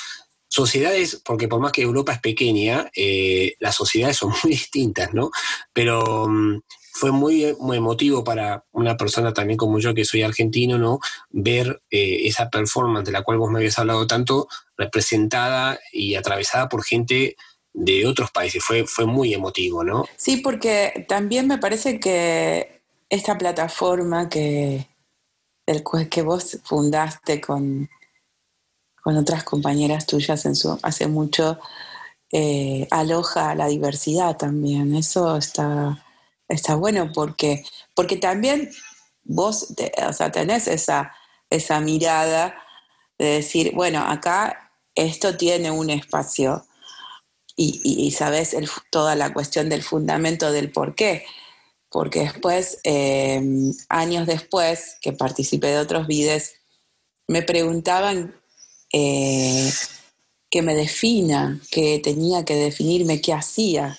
[0.48, 5.30] sociedades, porque por más que Europa es pequeña, eh, las sociedades son muy distintas, ¿no?
[5.72, 6.60] Pero mm,
[6.92, 10.98] fue muy, muy, emotivo para una persona también como yo, que soy argentino, ¿no?
[11.30, 16.68] Ver eh, esa performance de la cual vos me habías hablado tanto, representada y atravesada
[16.68, 17.36] por gente
[17.72, 18.62] de otros países.
[18.64, 20.04] Fue, fue muy emotivo, ¿no?
[20.16, 24.88] Sí, porque también me parece que esta plataforma que,
[26.10, 27.88] que vos fundaste con,
[29.02, 31.58] con otras compañeras tuyas en su, hace mucho,
[32.32, 34.94] eh, aloja la diversidad también.
[34.94, 36.04] Eso está,
[36.50, 38.70] está bueno porque, porque también
[39.24, 39.74] vos
[40.32, 41.14] tenés esa,
[41.48, 42.54] esa mirada
[43.18, 46.66] de decir, bueno, acá esto tiene un espacio
[47.56, 48.56] y, sabes
[48.90, 51.26] toda la cuestión del fundamento del por qué.
[51.90, 53.42] Porque después, eh,
[53.90, 56.52] años después, que participé de otros videos,
[57.26, 58.34] me preguntaban
[58.92, 59.70] eh,
[60.50, 63.98] que me defina, que tenía que definirme qué hacía.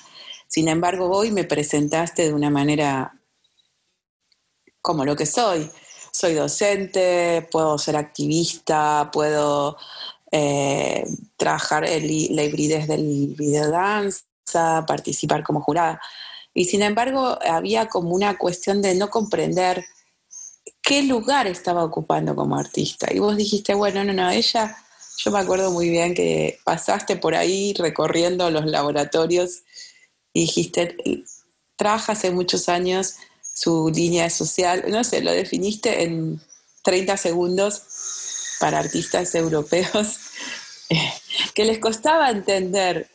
[0.52, 3.18] Sin embargo, hoy me presentaste de una manera
[4.82, 5.72] como lo que soy.
[6.12, 9.78] Soy docente, puedo ser activista, puedo
[10.30, 11.06] eh,
[11.38, 14.26] trabajar en la hibridez del videodanza,
[14.86, 16.02] participar como jurada.
[16.54, 19.86] Y sin embargo, había como una cuestión de no comprender
[20.84, 23.08] qué lugar estaba ocupando como artista.
[23.10, 24.76] Y vos dijiste, bueno, no, no, ella,
[25.16, 29.64] yo me acuerdo muy bien que pasaste por ahí recorriendo los laboratorios
[30.34, 30.98] y dijiste,
[31.76, 33.16] trabaja hace muchos años
[33.54, 36.42] su línea social, no sé, lo definiste en
[36.84, 37.84] 30 segundos
[38.60, 40.20] para artistas europeos,
[41.54, 43.10] que les costaba entender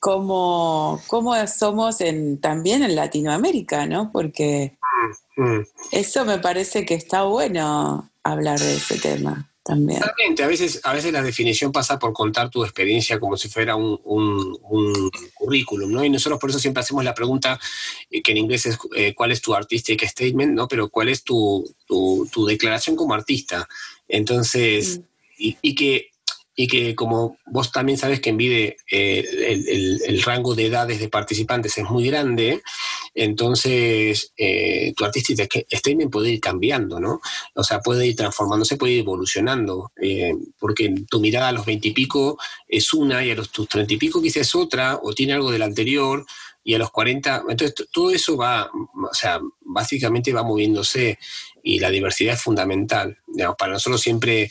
[0.00, 4.10] cómo, cómo somos en, también en Latinoamérica, ¿no?
[4.12, 4.78] Porque
[5.36, 5.66] mm, mm.
[5.92, 9.50] eso me parece que está bueno hablar de ese tema.
[9.66, 10.00] También.
[10.00, 14.00] a veces, a veces la definición pasa por contar tu experiencia como si fuera un,
[15.34, 16.04] currículum, ¿no?
[16.04, 17.58] Y nosotros por eso siempre hacemos la pregunta,
[18.10, 20.68] eh, que en inglés es eh, cuál es tu artistic statement, ¿no?
[20.68, 23.68] Pero cuál es tu, tu, declaración como artista.
[24.06, 25.02] Entonces, mm.
[25.38, 26.10] y, y, que
[26.58, 31.10] y que como vos también sabes que en Vide eh, el, rango de edades de
[31.10, 32.62] participantes es muy grande,
[33.14, 37.20] entonces eh, tu artística statement puede ir cambiando, ¿no?
[37.54, 42.38] O sea, puede ir transformándose, puede ir evolucionando, eh, porque tu mirada a los veintipico
[42.66, 45.50] es una y a los tus treinta y pico quizás es otra, o tiene algo
[45.50, 46.24] del anterior,
[46.66, 51.16] y a los 40, entonces todo eso va, o sea, básicamente va moviéndose
[51.62, 53.18] y la diversidad es fundamental.
[53.56, 54.50] para nosotros siempre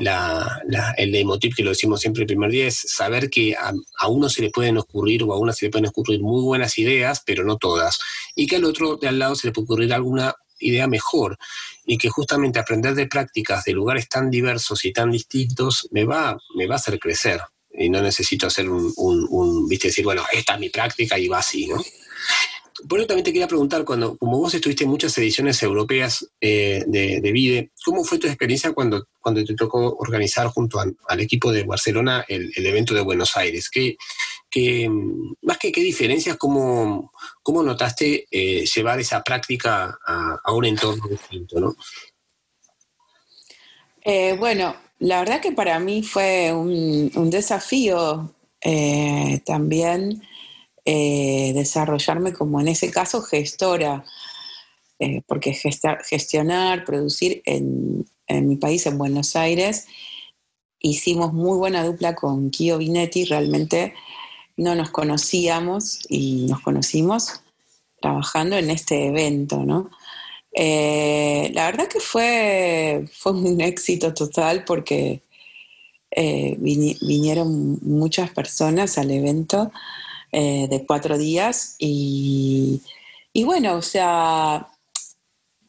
[0.00, 4.28] la, el emotivo que lo decimos siempre el primer día es saber que a, uno
[4.28, 7.44] se le pueden ocurrir o a una se le pueden ocurrir muy buenas ideas, pero
[7.44, 7.98] no todas,
[8.34, 11.38] y que al otro de al lado se le puede ocurrir alguna idea mejor
[11.86, 16.36] y que justamente aprender de prácticas de lugares tan diversos y tan distintos me va,
[16.54, 17.40] me va a hacer crecer
[17.72, 21.38] y no necesito hacer un, un, viste, decir, bueno, esta es mi práctica y va
[21.38, 21.76] así, ¿no?
[22.88, 26.84] Por eso también te quería preguntar, cuando, como vos estuviste en muchas ediciones europeas eh,
[26.86, 31.52] de, de, Vide, ¿cómo fue tu experiencia cuando, cuando te tocó organizar junto al equipo
[31.52, 33.68] de Barcelona el, evento de Buenos Aires?
[33.70, 33.96] ¿Qué,
[34.50, 34.90] que,
[35.42, 37.12] más que qué diferencias, cómo,
[37.42, 41.74] cómo notaste eh, llevar esa práctica a, un entorno distinto, ¿no?
[44.02, 48.34] Eh, bueno, la verdad que para mí fue un, desafío
[50.92, 54.04] eh, desarrollarme como en ese caso gestora,
[55.26, 59.86] porque gestionar, producir en, mi país, en Buenos Aires,
[60.80, 63.94] hicimos muy buena dupla con Kio Vinetti, realmente
[64.56, 67.40] no nos conocíamos y nos conocimos
[68.00, 69.90] trabajando en este evento, ¿no?
[70.52, 75.22] Eh, la verdad que fue, fue un éxito total porque
[76.10, 79.70] eh, vinieron muchas personas al evento
[80.32, 82.82] eh, de cuatro días y,
[83.32, 84.68] y bueno, o sea,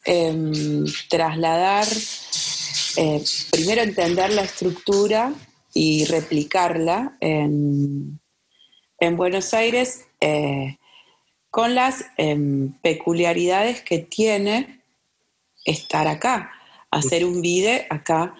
[0.04, 1.86] em, trasladar
[2.96, 5.32] eh, primero entender la estructura
[5.74, 8.18] y replicarla en,
[9.16, 10.78] Buenos Aires eh,
[11.50, 14.84] con las em, peculiaridades que tiene
[15.64, 16.52] estar acá,
[16.88, 18.36] hacer un video acá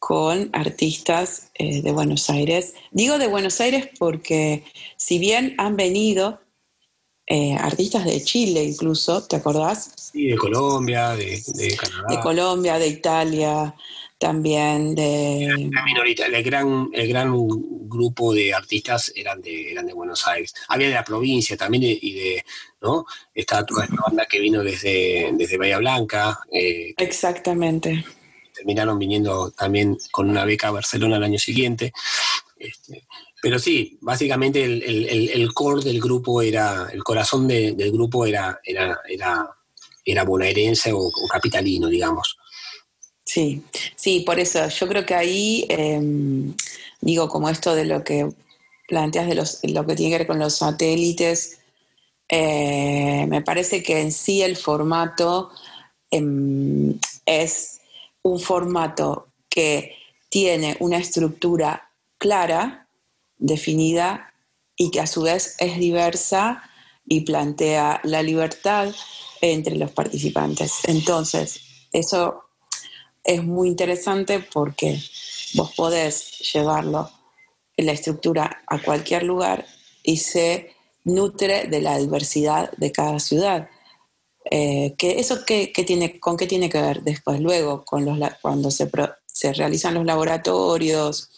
[0.00, 2.74] con artistas eh, de Buenos Aires.
[2.90, 4.64] Digo de Buenos Aires porque
[4.96, 6.40] si bien han venido
[7.60, 9.92] artistas de Chile incluso, ¿te acordás?
[9.94, 12.06] Sí, de Colombia, de, de Canadá.
[12.08, 13.72] De Colombia, de Italia,
[14.20, 15.70] también de...
[15.72, 17.32] La minorita, el gran, el gran
[17.88, 20.54] grupo de artistas eran de, eran de Buenos Aires.
[20.68, 22.44] Había de la provincia también y de,
[22.82, 23.06] ¿no?
[23.34, 26.38] Estaba toda esta banda que vino desde, desde Bahía Blanca.
[26.52, 28.04] Eh, Exactamente.
[28.60, 31.94] Terminaron viniendo también con una beca a Barcelona el año siguiente.
[32.58, 33.06] Este,
[33.40, 39.48] pero sí, básicamente el, core del grupo era, el corazón del grupo era, era, era,
[40.04, 42.36] era bonaerense o capitalino, digamos.
[43.24, 43.62] Sí,
[43.96, 46.52] sí, por eso yo creo que ahí, em,
[47.00, 48.28] digo, como esto de lo que
[48.88, 51.60] planteas de los, lo que tiene que ver con los satélites,
[52.28, 55.50] eh, me parece que en sí el formato
[56.10, 57.79] em, es
[58.22, 59.96] un formato que
[60.28, 62.88] tiene una estructura clara,
[63.38, 64.32] definida
[64.76, 66.62] y que a su vez es diversa
[67.06, 68.94] y plantea la libertad
[69.40, 70.74] entre los participantes.
[70.84, 71.60] Entonces,
[71.92, 72.44] eso
[73.24, 75.00] es muy interesante porque
[75.54, 77.10] vos podés llevarlo
[77.76, 79.66] en la estructura a cualquier lugar
[80.02, 83.68] y se nutre de la diversidad de cada ciudad.
[84.44, 87.40] Eh, que ¿Eso qué, tiene, con qué tiene que ver después?
[87.40, 88.88] Luego, con los, cuando se,
[89.26, 91.30] se realizan los laboratorios,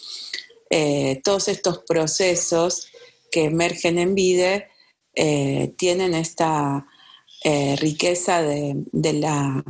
[0.70, 2.88] eh, todos estos procesos
[3.30, 4.68] que emergen en VIDE
[5.14, 6.86] eh, tienen esta
[7.80, 8.84] riqueza de,
[9.14, 9.64] la,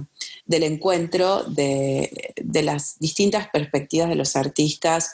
[0.44, 5.12] del encuentro de, las distintas perspectivas de los artistas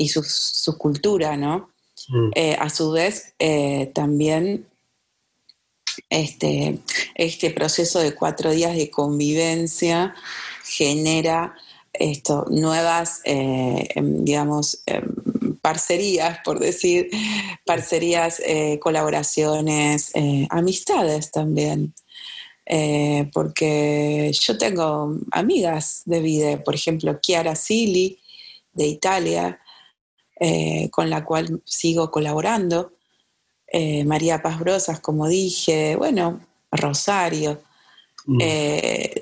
[0.00, 1.70] y su, cultura, ¿no?
[2.08, 2.30] Mm.
[2.34, 4.66] Eh, a su vez, eh, también
[6.10, 6.78] este,
[7.14, 10.14] este proceso de cuatro días de convivencia
[10.64, 11.54] genera
[11.92, 17.10] esto, nuevas, eh, em, digamos, em, parcerías, por decir,
[17.64, 18.40] parcerías,
[18.80, 20.12] colaboraciones,
[20.50, 21.94] amistades también.
[22.72, 28.20] Eh, porque yo tengo amigas de vida, por ejemplo, Chiara Sili,
[28.72, 29.58] de Italia,
[30.38, 32.92] eh, con la cual sigo colaborando,
[33.72, 37.62] eh, María Paz Brosas, como dije, bueno, Rosario.
[38.26, 38.38] Mm.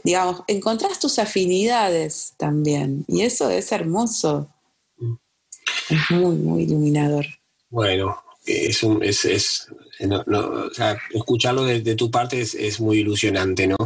[0.02, 4.48] digamos, encontrás tus afinidades también, y eso es hermoso.
[4.98, 5.14] Mm.
[5.88, 7.24] Es muy, muy iluminador.
[7.70, 9.68] Bueno, es, un, es, es
[10.06, 13.76] no, o sea, escucharlo de, tu parte es, muy ilusionante, ¿no?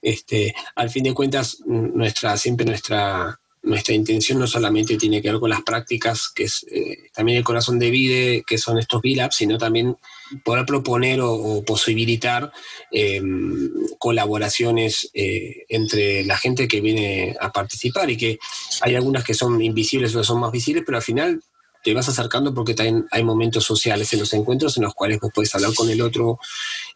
[0.00, 5.40] Este, al fin de cuentas, nuestra, siempre nuestra, nuestra intención no solamente tiene que ver
[5.40, 9.36] con las prácticas, que es eh, también el corazón de vida, que son estos VLABs,
[9.36, 9.96] sino también
[10.44, 12.52] poder proponer o, posibilitar
[12.92, 18.38] em, colaboraciones eh, entre la gente que viene a participar y que
[18.82, 21.42] hay algunas que son invisibles o son más visibles, pero al final
[21.86, 25.30] te vas acercando porque también hay momentos sociales en los encuentros en los cuales vos
[25.32, 26.40] puedes hablar con el otro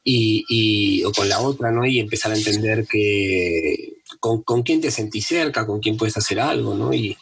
[0.03, 1.84] y, o con la otra, ¿no?
[1.86, 6.74] Y empezar a entender que con, quién te sentís cerca, con quién puedes hacer algo,
[6.74, 6.92] ¿no?
[6.92, 7.16] Y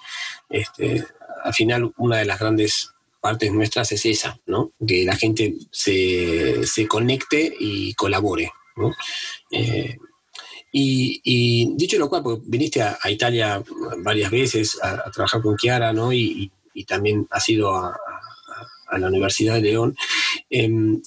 [0.48, 1.04] este,
[1.44, 4.72] al final una de las grandes partes nuestras es esa, ¿no?
[4.86, 8.94] Que la gente se, conecte y colabore, ¿no?
[9.50, 9.96] Eh,
[10.70, 13.62] y, dicho lo cual, pues viniste a, Italia
[13.98, 16.12] varias veces a, trabajar con Chiara, ¿no?
[16.12, 17.98] Y, y también ha sido a,
[18.96, 19.96] la Universidad de León.
[20.48, 21.02] Em,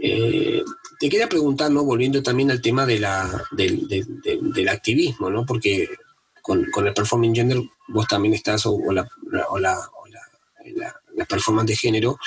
[0.00, 0.62] eh,
[0.98, 1.84] te quería preguntar, ¿no?
[1.84, 5.46] volviendo también al tema de la, del, activismo, ¿no?
[5.46, 5.88] porque
[6.42, 9.08] con, el Performing Gender vos también estás, o, o la,
[11.28, 12.18] performance de género,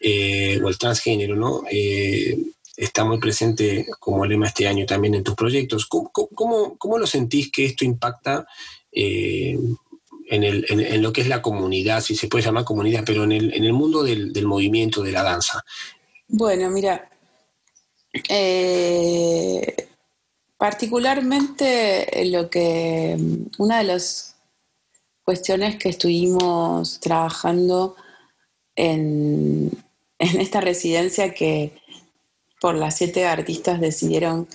[0.00, 1.62] eh, o el transgénero, ¿no?
[1.70, 2.38] Eh,
[2.76, 5.86] está muy presente como lema este año también en tus proyectos.
[5.86, 8.46] ¿Cómo, cómo, lo sentís que esto impacta
[8.92, 9.58] eh,
[10.28, 13.32] en, el, en, lo que es la comunidad, si se puede llamar comunidad, pero en
[13.32, 15.64] el, en el mundo del, del movimiento, de la danza?
[16.28, 17.10] Bueno, mira,
[20.56, 23.16] particularmente lo que
[23.58, 24.36] una de las
[25.24, 27.96] cuestiones que estuvimos trabajando
[28.74, 29.70] en,
[30.18, 31.72] en esta residencia que
[32.60, 34.48] por las siete artistas decidieron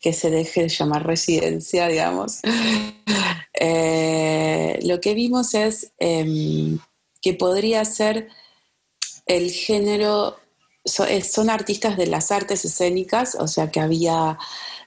[0.00, 2.40] que se deje de llamar residencia, digamos.
[3.58, 6.78] Eh, lo que vimos es em,
[7.20, 8.28] que podría ser
[9.26, 10.38] el género,
[11.08, 14.38] eh, son artistas de las artes escénicas, o sea que había,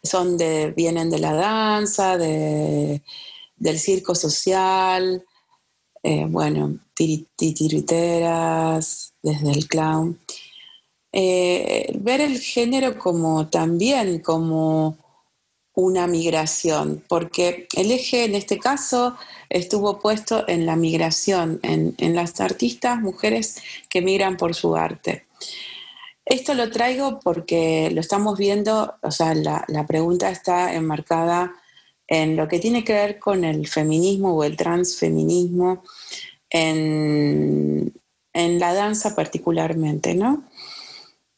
[0.03, 3.01] son de, vienen de la danza, del
[3.79, 5.25] circo social,
[6.03, 10.19] eh, bueno, titiriteras, desde el clown.
[11.11, 14.97] Eh, ver el género como también como
[15.73, 19.15] una migración, porque el eje en este caso
[19.49, 23.57] estuvo puesto en la migración, en, las artistas, mujeres
[23.89, 25.25] que migran por su arte.
[26.30, 31.55] Esto lo traigo porque lo estamos viendo, o sea, la, pregunta está enmarcada
[32.07, 35.84] en lo que tiene que ver con el feminismo o el transfeminismo
[36.51, 37.91] en,
[38.34, 40.47] la danza particularmente, ¿no?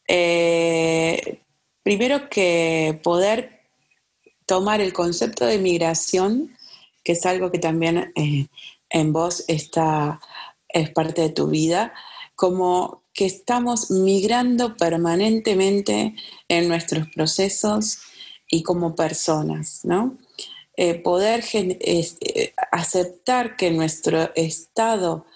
[0.06, 1.40] Eh,
[1.82, 3.62] primero que poder
[4.44, 6.54] tomar el concepto de migración,
[7.02, 8.46] que es algo que también eh,
[8.90, 10.20] en vos está,
[10.68, 11.94] es parte de tu vida,
[12.36, 16.14] como que estamos migrando permanentemente
[16.48, 17.98] en nuestros procesos
[18.48, 20.18] y como personas, ¿no?
[20.76, 25.26] Eh, poder eh, aceptar que nuestro estado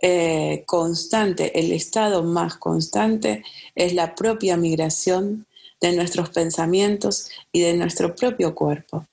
[0.00, 3.44] eh, constante, el estado más constante,
[3.76, 5.46] es la propia migración
[5.80, 9.06] de nuestros pensamientos y de nuestro propio cuerpo.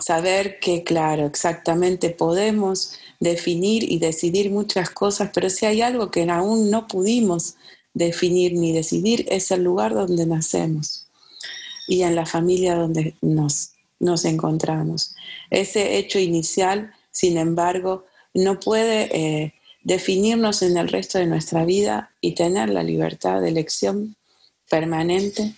[0.00, 6.28] Saber que, claro, exactamente podemos definir y decidir muchas cosas, pero si hay algo que
[6.30, 7.54] aún no pudimos
[7.94, 11.06] definir ni decidir, es el lugar donde nacemos
[11.88, 15.14] y en la familia donde nos nos encontramos.
[15.48, 18.04] Ese hecho inicial, sin embargo,
[18.34, 19.54] no puede eh,
[19.84, 24.16] definirnos en el resto de nuestra vida y tener la libertad de elección
[24.68, 25.54] permanente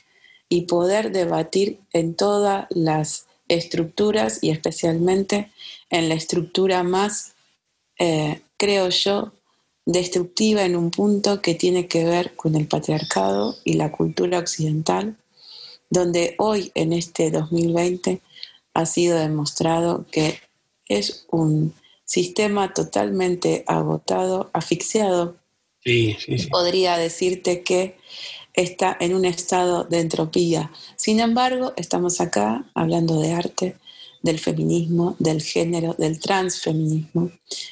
[0.48, 5.51] y poder debatir en todas las estructuras y especialmente
[5.90, 7.34] en la estructura más,
[7.99, 9.32] eh, creo yo,
[9.86, 15.16] destructiva en un punto que tiene que ver con el patriarcado y la cultura occidental,
[15.90, 18.20] donde hoy en este 2020
[18.72, 20.38] ha sido demostrado que
[20.88, 21.74] es un
[22.05, 25.36] sistema totalmente agotado, asfixiado.
[25.80, 27.97] Sí, sí, Podría decirte que
[28.55, 30.70] está en un estado de entropía.
[30.96, 33.76] Sin embargo, estamos acá hablando de arte,
[34.22, 37.30] del feminismo, del género, del transfeminismo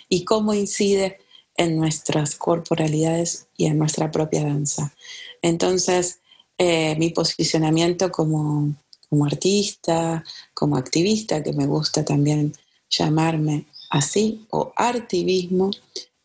[0.08, 1.18] y cómo incide
[1.56, 4.92] en nuestras corporalidades y en nuestra propia danza.
[5.40, 6.18] Entonces,
[6.58, 8.74] eh, mi posicionamiento como
[9.12, 10.24] como artista,
[10.54, 12.54] como activista, que me gusta también
[12.88, 15.70] llamarme así, o artivismo,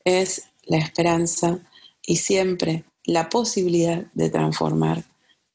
[0.06, 1.60] es la esperanza
[2.06, 5.04] y siempre la posibilidad de transformar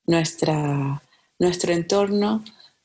[0.06, 1.02] nuestra,
[1.38, 2.42] nuestro entorno,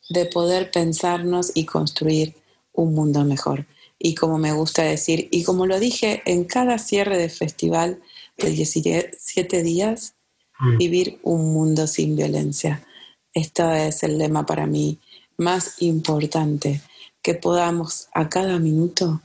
[0.09, 2.35] de poder pensarnos y construir
[2.73, 3.65] un mundo mejor.
[3.97, 7.99] Y como me gusta decir, y como lo dije en cada cierre de festival
[8.37, 10.13] de 17 días,
[10.59, 10.77] mm.
[10.77, 12.85] vivir un mundo sin violencia.
[13.33, 14.99] Esto es el lema para mí
[15.37, 16.81] más importante,
[17.21, 19.21] que podamos a cada minuto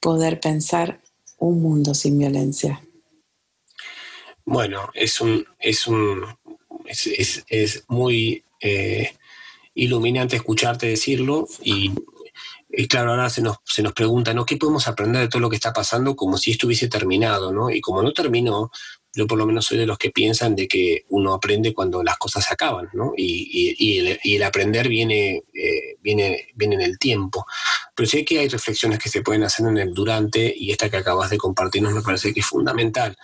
[0.00, 1.00] poder pensar
[1.38, 2.82] un mundo sin violencia.
[4.44, 6.24] Bueno, es un, es un,
[6.86, 9.14] es, muy eh,
[9.74, 11.92] iluminante escucharte decirlo y,
[12.88, 14.44] claro, ahora se nos, se nos pregunta, ¿no?
[14.44, 17.70] ¿Qué podemos aprender de todo lo que está pasando como si estuviese terminado, ¿no?
[17.70, 18.70] Y como no terminó,
[19.14, 22.16] yo por lo menos soy de los que piensan de que uno aprende cuando las
[22.16, 23.12] cosas se acaban, ¿no?
[23.16, 27.46] Y, el, aprender viene, eh, viene, viene en el tiempo.
[27.94, 30.96] Pero sí que hay reflexiones que se pueden hacer en el durante y esta que
[30.96, 33.16] acabas de compartirnos me parece que es fundamental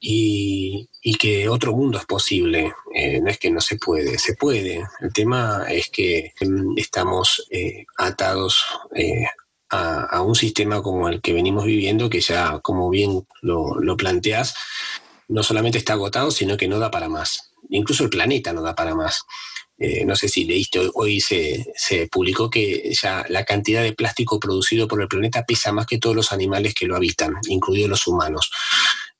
[0.00, 2.72] y, que otro mundo es posible.
[2.94, 4.84] Eh, no es que no se puede, se puede.
[5.00, 6.32] El tema es que
[6.76, 8.64] estamos eh, atados
[9.70, 13.96] a, a, un sistema como el que venimos viviendo, que ya, como bien lo, lo
[13.96, 14.54] planteas,
[15.28, 17.52] no solamente está agotado, sino que no da para más.
[17.70, 19.24] Incluso el planeta no da para más.
[19.78, 24.40] Eh, no sé si leíste, hoy se, se, publicó que ya la cantidad de plástico
[24.40, 28.06] producido por el planeta pesa más que todos los animales que lo habitan, incluidos los
[28.08, 28.50] humanos.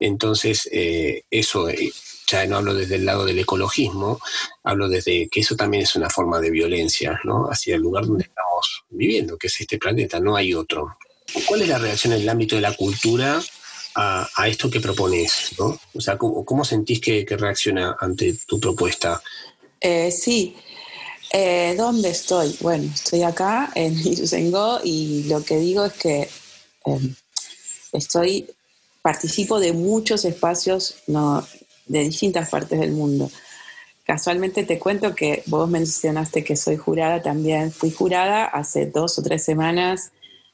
[0.00, 1.92] Entonces, eh, eso, eh,
[2.26, 4.20] ya no hablo desde el lado del ecologismo,
[4.64, 7.46] hablo desde que eso también es una forma de violencia, ¿no?
[7.46, 10.96] Hacia el lugar donde estamos viviendo, que es este planeta, no hay otro.
[11.46, 13.40] ¿Cuál es la reacción en el ámbito de la cultura
[13.98, 15.52] a, esto que propones?
[15.58, 15.78] ¿no?
[15.94, 19.20] O sea, ¿cómo, sentís que, reacciona ante tu propuesta?
[19.80, 20.56] Eh, sí.
[21.32, 22.56] Eh, ¿Dónde estoy?
[22.60, 26.28] Bueno, estoy acá en Ituzaingó y lo que digo es que
[26.86, 27.14] em,
[27.92, 28.48] estoy,
[29.02, 33.30] participo de muchos espacios de distintas partes del mundo.
[34.04, 37.72] Casualmente te cuento que vos mencionaste que soy jurada también.
[37.72, 40.12] Fui jurada hace dos o tres semanas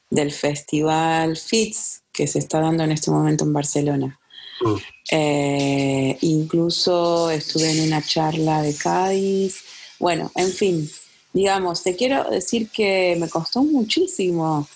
[0.09, 4.19] del festival FITS que se está dando en este momento en Barcelona.
[4.61, 4.75] Mm.
[5.11, 9.61] Eh, incluso estuve en una charla de Cádiz.
[9.99, 10.89] Bueno, en fin,
[11.33, 14.67] digamos, te quiero decir que me costó muchísimo,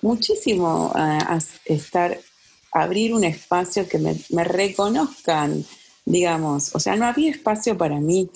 [0.00, 2.18] muchísimo eh, estar,
[2.72, 5.64] abrir un espacio que me, me, reconozcan,
[6.04, 6.74] digamos.
[6.74, 8.28] O sea, no había espacio para mí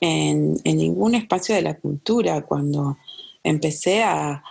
[0.00, 2.96] en, en ningún espacio de la cultura cuando
[3.44, 4.42] empecé a,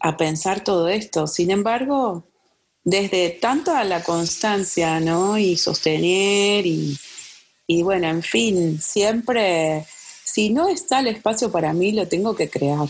[0.00, 1.26] a pensar todo esto.
[1.26, 2.24] Sin embargo,
[2.90, 5.38] desde tanto a la constancia, ¿no?
[5.38, 6.98] Y sostener y,
[7.84, 9.86] bueno, en fin, siempre,
[10.24, 12.88] si no está el espacio para mí, lo tengo que crear.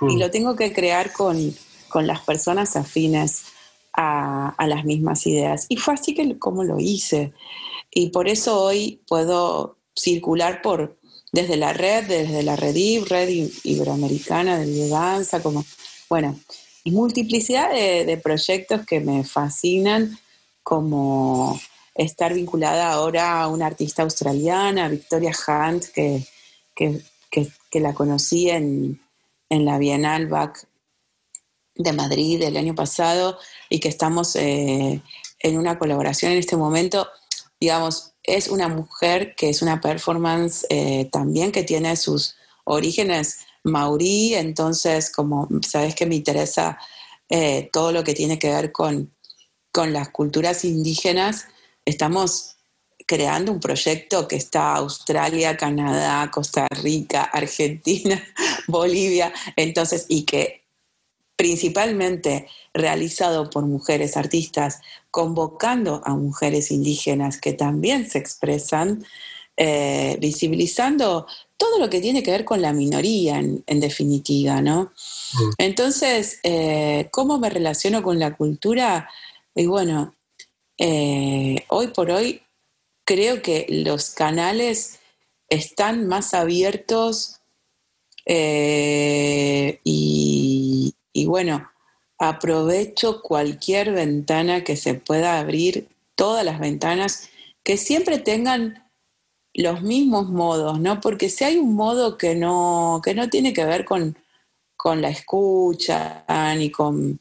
[0.00, 0.18] Y hmm.
[0.20, 1.54] lo tengo que crear con,
[1.94, 3.46] las personas afines
[3.92, 5.66] a, a, las mismas ideas.
[5.68, 7.32] Y fue así que como lo hice.
[7.90, 10.98] Y por eso hoy puedo circular por
[11.32, 12.76] desde la red, desde la red
[13.08, 15.64] Red Iberoamericana de danza, como
[16.08, 16.38] bueno,
[16.86, 20.16] y multiplicidad de, proyectos que me fascinan,
[20.62, 21.60] como
[21.96, 26.22] estar vinculada ahora a una artista australiana, Victoria Hunt, que,
[27.72, 29.00] la conocí en,
[29.50, 30.68] la Bienal Back
[31.74, 33.36] de Madrid el año pasado
[33.68, 35.02] y que estamos eh,
[35.40, 37.08] en una colaboración en este momento.
[37.58, 44.34] Digamos, es una mujer que es una performance eh, también que tiene sus orígenes Maurí,
[44.34, 46.78] entonces como sabes que me interesa
[47.28, 49.12] eh, todo lo que tiene que ver con,
[49.74, 51.48] las culturas indígenas,
[51.84, 52.56] estamos
[53.06, 58.22] creando un proyecto que está Australia, Canadá, Costa Rica, Argentina,
[58.68, 60.64] Bolivia, entonces, y que
[61.36, 69.04] principalmente realizado por mujeres artistas, convocando a mujeres indígenas que también se expresan,
[69.58, 71.26] eh, visibilizando
[71.56, 74.92] todo lo que tiene que ver con la minoría, en, definitiva, ¿no?
[75.34, 75.50] Mm.
[75.58, 79.10] Entonces, eh, ¿cómo me relaciono con la cultura?
[79.54, 80.14] Y bueno,
[80.78, 82.42] eh, hoy por hoy
[83.04, 84.98] creo que los canales
[85.48, 87.40] están más abiertos
[88.26, 91.70] eh, y, y bueno,
[92.18, 97.28] aprovecho cualquier ventana que se pueda abrir, todas las ventanas,
[97.62, 98.85] que siempre tengan
[99.56, 101.00] los mismos modos, ¿no?
[101.00, 104.16] Porque si hay un modo que no, que no tiene que ver con,
[104.84, 106.24] la escucha,
[106.56, 107.18] ni con,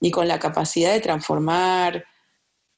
[0.00, 2.04] ni con la capacidad de transformar,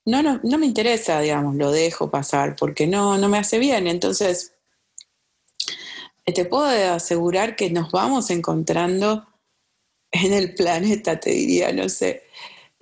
[0.05, 3.87] no, no, no me interesa, digamos, lo dejo pasar, porque no, no me hace bien.
[3.87, 4.53] Entonces,
[6.25, 9.27] te puedo asegurar que nos vamos encontrando
[10.13, 12.25] en el planeta, te diría, no sé.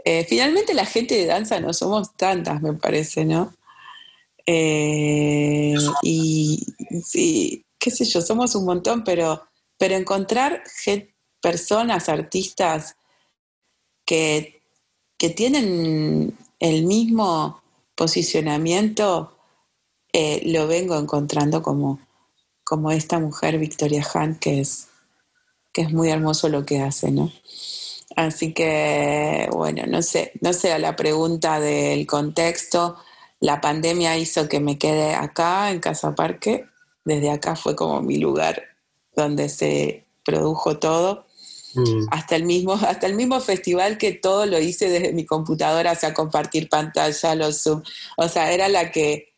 [0.05, 3.55] Eh, finalmente la gente de danza no somos tantas, me parece, ¿no?
[4.53, 6.67] Eh, y
[7.05, 9.45] sí, qué sé yo, somos un montón, pero,
[9.79, 10.65] pero encontrar
[11.41, 12.97] personas, artistas
[14.05, 14.61] que,
[15.17, 17.63] que tienen el mismo
[17.95, 19.37] posicionamiento,
[20.13, 22.01] eh, lo vengo encontrando como,
[22.65, 24.89] como esta mujer, Victoria Hunt, que es,
[25.73, 27.31] que es muy hermoso lo que hace, ¿no?
[28.17, 32.97] Así que, bueno, no sé, no sé a la pregunta del contexto
[33.41, 36.67] la pandemia hizo que me quede acá en Casa Parque.
[37.05, 38.63] Desde acá fue como mi lugar
[39.17, 41.27] donde se produjo todo.
[41.75, 42.07] Mm.
[42.11, 45.97] Hasta, el mismo, hasta el mismo festival que todo lo hice desde mi computadora, o
[45.97, 47.83] sea, compartir pantalla, los Zoom.
[48.17, 49.33] O sea, era la que,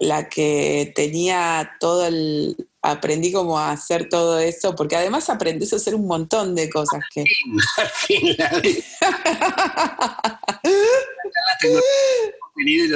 [0.00, 2.68] la que tenía todo el...
[2.82, 7.00] Aprendí como a hacer todo eso, porque además aprendes a hacer un montón de cosas
[7.12, 7.24] que...
[12.56, 12.88] y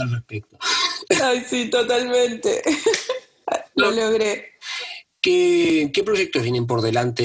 [0.00, 0.58] al respecto.
[1.22, 2.62] Ay, sí, totalmente.
[3.74, 4.54] Lo logré.
[5.24, 7.24] ¿Qué, proyectos vienen por delante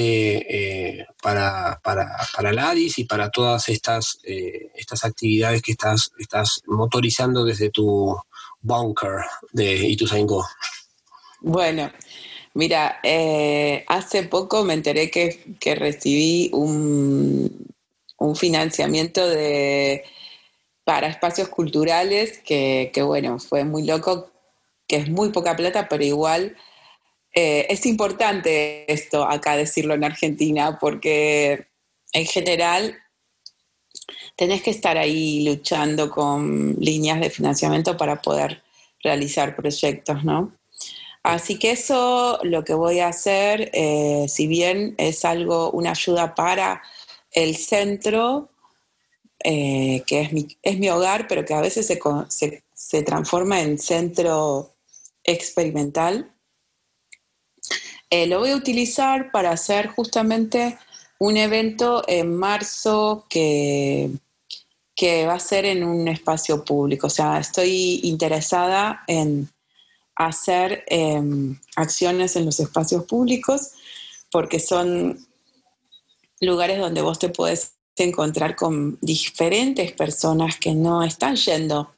[1.00, 6.10] eh, para, para, para la ADIS y para todas estas, eh, estas actividades que estás,
[6.18, 8.16] estás motorizando desde tu
[8.62, 9.20] bunker
[9.52, 10.46] de Ituzaingó?
[11.42, 11.92] Bueno,
[12.54, 17.66] mira, eh, hace poco me enteré que, recibí un,
[18.16, 20.04] un financiamiento de
[20.90, 24.28] para espacios culturales, que, bueno, fue muy loco,
[24.88, 26.56] que es muy poca plata, pero igual
[27.32, 31.68] eh, es importante esto acá decirlo en Argentina, porque
[32.12, 32.98] en general
[34.34, 38.60] tenés que estar ahí luchando con líneas de financiamiento para poder
[39.00, 40.58] realizar proyectos, ¿no?
[41.22, 46.34] Así que eso lo que voy a hacer, eh, si bien es algo, una ayuda
[46.34, 46.82] para
[47.30, 48.49] el centro,
[49.44, 53.78] eh, que es mi, es mi, hogar, pero que a veces se, se, transforma en
[53.78, 54.74] centro
[55.24, 56.30] experimental,
[58.10, 60.78] eh, lo voy a utilizar para hacer justamente
[61.18, 64.10] un evento en marzo que,
[64.94, 67.06] que va a ser en un espacio público.
[67.06, 69.48] O sea, estoy interesada en
[70.16, 73.70] hacer em, acciones en los espacios públicos
[74.30, 75.26] porque son
[76.40, 77.72] lugares donde vos te puedes
[78.04, 81.90] encontrar con diferentes personas que no están yendo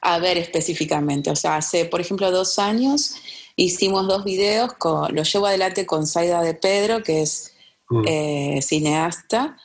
[0.00, 1.30] a ver específicamente.
[1.30, 3.16] O sea, hace, por ejemplo, dos años
[3.56, 7.54] hicimos dos videos, con, lo llevo adelante con Saida de Pedro, que es
[7.88, 8.04] mm.
[8.06, 9.56] eh, cineasta,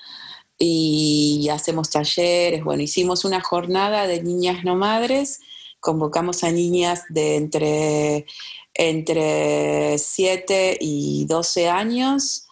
[0.57, 2.63] y hacemos talleres.
[2.63, 5.41] Bueno, hicimos una jornada de niñas no madres,
[5.79, 8.25] convocamos a niñas de entre,
[8.73, 12.47] entre 7 y 12 años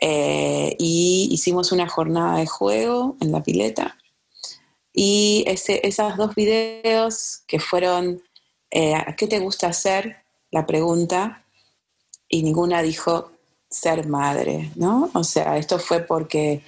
[0.00, 3.96] eh, y hicimos una jornada de juego en la pileta.
[4.92, 8.22] Y ese, esos dos videos que fueron,
[8.70, 10.18] eh, ¿qué te gusta hacer?
[10.50, 11.44] La pregunta,
[12.28, 13.32] y ninguna dijo
[13.68, 15.10] ser madre, ¿no?
[15.14, 16.62] O sea, esto fue porque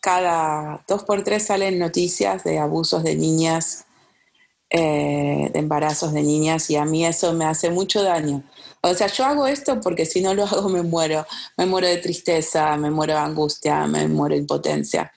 [0.00, 3.84] cada dos por tres salen noticias de abusos de niñas,
[4.70, 8.44] eh, de embarazos de niñas, y a mí eso me hace mucho daño.
[8.80, 11.26] O sea, yo hago esto porque si no lo hago me muero.
[11.56, 15.12] Me muero de tristeza, me muero de angustia, me muero de impotencia.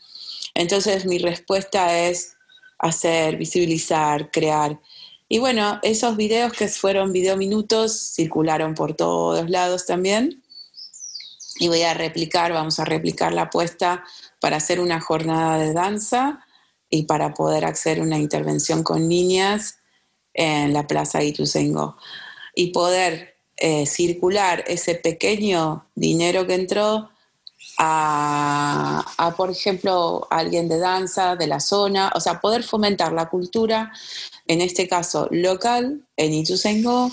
[0.53, 2.35] Entonces mi respuesta es
[2.79, 4.79] hacer, visibilizar, crear.
[5.29, 10.43] Y bueno, esos videos que fueron video minutos circularon por todos lados también.
[11.59, 14.03] Y voy a replicar, vamos a replicar la apuesta
[14.39, 16.45] para hacer una jornada de danza
[16.89, 19.77] y para poder hacer una intervención con niñas
[20.33, 21.97] en la Plaza Ituzengo
[22.55, 27.11] y poder eh, circular ese pequeño dinero que entró
[27.77, 33.93] a, por ejemplo, alguien de danza de la zona, o sea, poder fomentar la cultura,
[34.47, 37.11] en este caso local, en Ituzengo,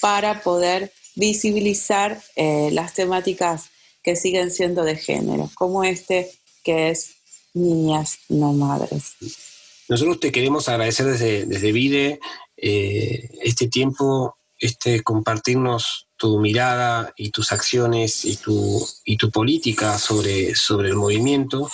[0.00, 3.66] para poder visibilizar eh, las temáticas
[4.02, 6.30] que siguen siendo de género, como este
[6.64, 7.16] que es
[7.52, 9.16] niñas no madres.
[9.90, 12.20] Nosotros te queremos agradecer desde, desde Vide
[12.56, 19.98] eh, este tiempo este, compartirnos tu mirada y tus acciones y tu, y tu política
[19.98, 21.68] sobre, sobre el movimiento.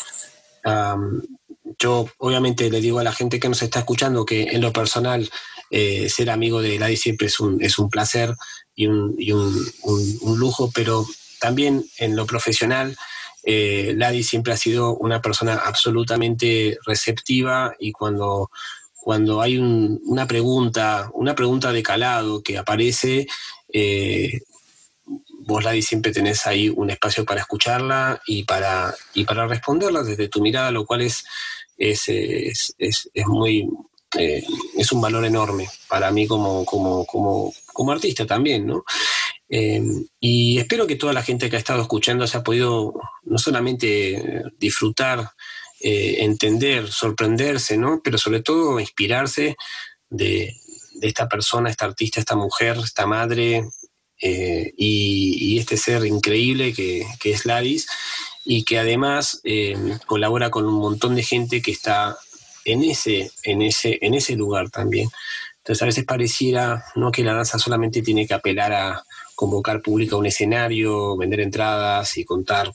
[1.78, 5.30] yo obviamente le digo a la gente que nos está escuchando que en lo personal
[5.70, 8.34] eh, ser amigo de Ladi siempre es un, es un placer
[8.74, 11.06] y, un, y un, un, lujo, pero
[11.40, 12.96] también en lo profesional
[13.44, 18.50] eh, Ladi siempre ha sido una persona absolutamente receptiva y cuando
[19.08, 23.26] cuando hay una pregunta, una pregunta de calado que aparece,
[23.72, 24.42] eh,
[25.46, 30.28] vos, Ladi, siempre tenés ahí un espacio para escucharla y para, y para responderla desde
[30.28, 31.24] tu mirada, lo cual es,
[31.78, 32.06] es,
[32.76, 33.66] es, muy,
[34.18, 34.44] eh,
[34.76, 38.84] es un valor enorme para mí como, como, como, como artista también, ¿no?
[39.48, 39.82] Eh,
[40.20, 42.92] y espero que toda la gente que ha estado escuchando se ha podido
[43.24, 45.30] no solamente disfrutar
[45.80, 48.00] eh, entender, sorprenderse, ¿no?
[48.02, 49.56] Pero sobre todo inspirarse
[50.10, 50.56] de,
[51.02, 53.68] esta persona, esta artista, esta mujer, esta madre
[54.20, 57.86] eh, y, este ser increíble que, es Ladis
[58.44, 59.76] y que además eh,
[60.06, 62.16] colabora con un montón de gente que está
[62.64, 65.08] en ese, en ese, en ese lugar también.
[65.58, 67.12] Entonces a veces pareciera ¿no?
[67.12, 69.04] que la danza solamente tiene que apelar a
[69.34, 72.72] convocar público a un escenario, vender entradas y contar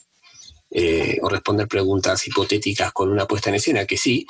[0.76, 4.26] eh, o responder preguntas hipotéticas con una puesta en escena, que sí,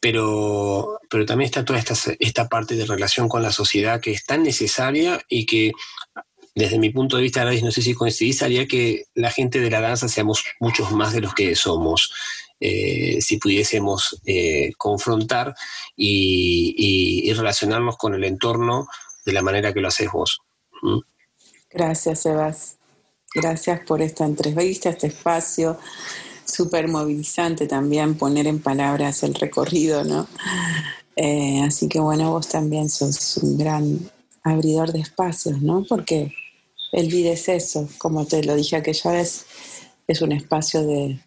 [0.00, 4.24] pero, pero también está toda esta, esta parte de relación con la sociedad que es
[4.24, 5.72] tan necesaria y que
[6.56, 9.80] desde mi punto de vista, no sé si coincidís, haría que la gente de la
[9.80, 12.12] danza seamos muchos más de los que somos.
[12.58, 15.54] Eh, si pudiésemos eh, confrontar
[15.94, 18.88] y, relacionarnos con el entorno
[19.26, 20.40] de la manera que lo haces vos.
[20.82, 21.00] ¿Mm?
[21.70, 22.78] Gracias, Sebas.
[23.36, 25.78] Gracias por esta entrevista, este espacio
[26.46, 30.26] súper movilizante también, poner en palabras el recorrido, ¿no?
[31.16, 34.10] Eh, así que bueno, vos también sos un gran
[34.42, 35.84] abridor de espacios, ¿no?
[35.86, 36.32] Porque
[36.92, 39.44] el vida es eso, como te lo dije aquella vez,
[40.08, 41.18] es un espacio de,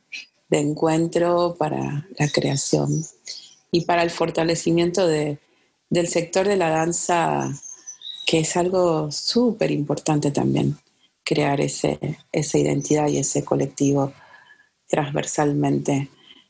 [0.50, 3.06] encuentro para la creación
[3.72, 5.38] y para el fortalecimiento de,
[5.92, 7.54] del sector de la danza,
[8.26, 10.76] que es algo súper importante también,
[11.30, 12.00] crear ese,
[12.32, 14.12] esa identidad y ese colectivo
[14.88, 16.10] transversalmente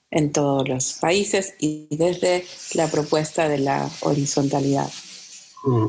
[0.09, 4.89] en todos los países y desde la propuesta de la horizontalidad.
[5.65, 5.87] Mm.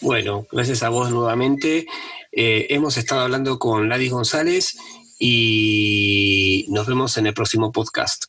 [0.00, 1.86] Bueno, gracias a vos nuevamente.
[2.32, 4.76] Eh, hemos estado hablando con Ladis González
[5.20, 8.24] y nos vemos en el próximo podcast.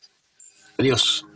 [0.78, 1.26] Adiós.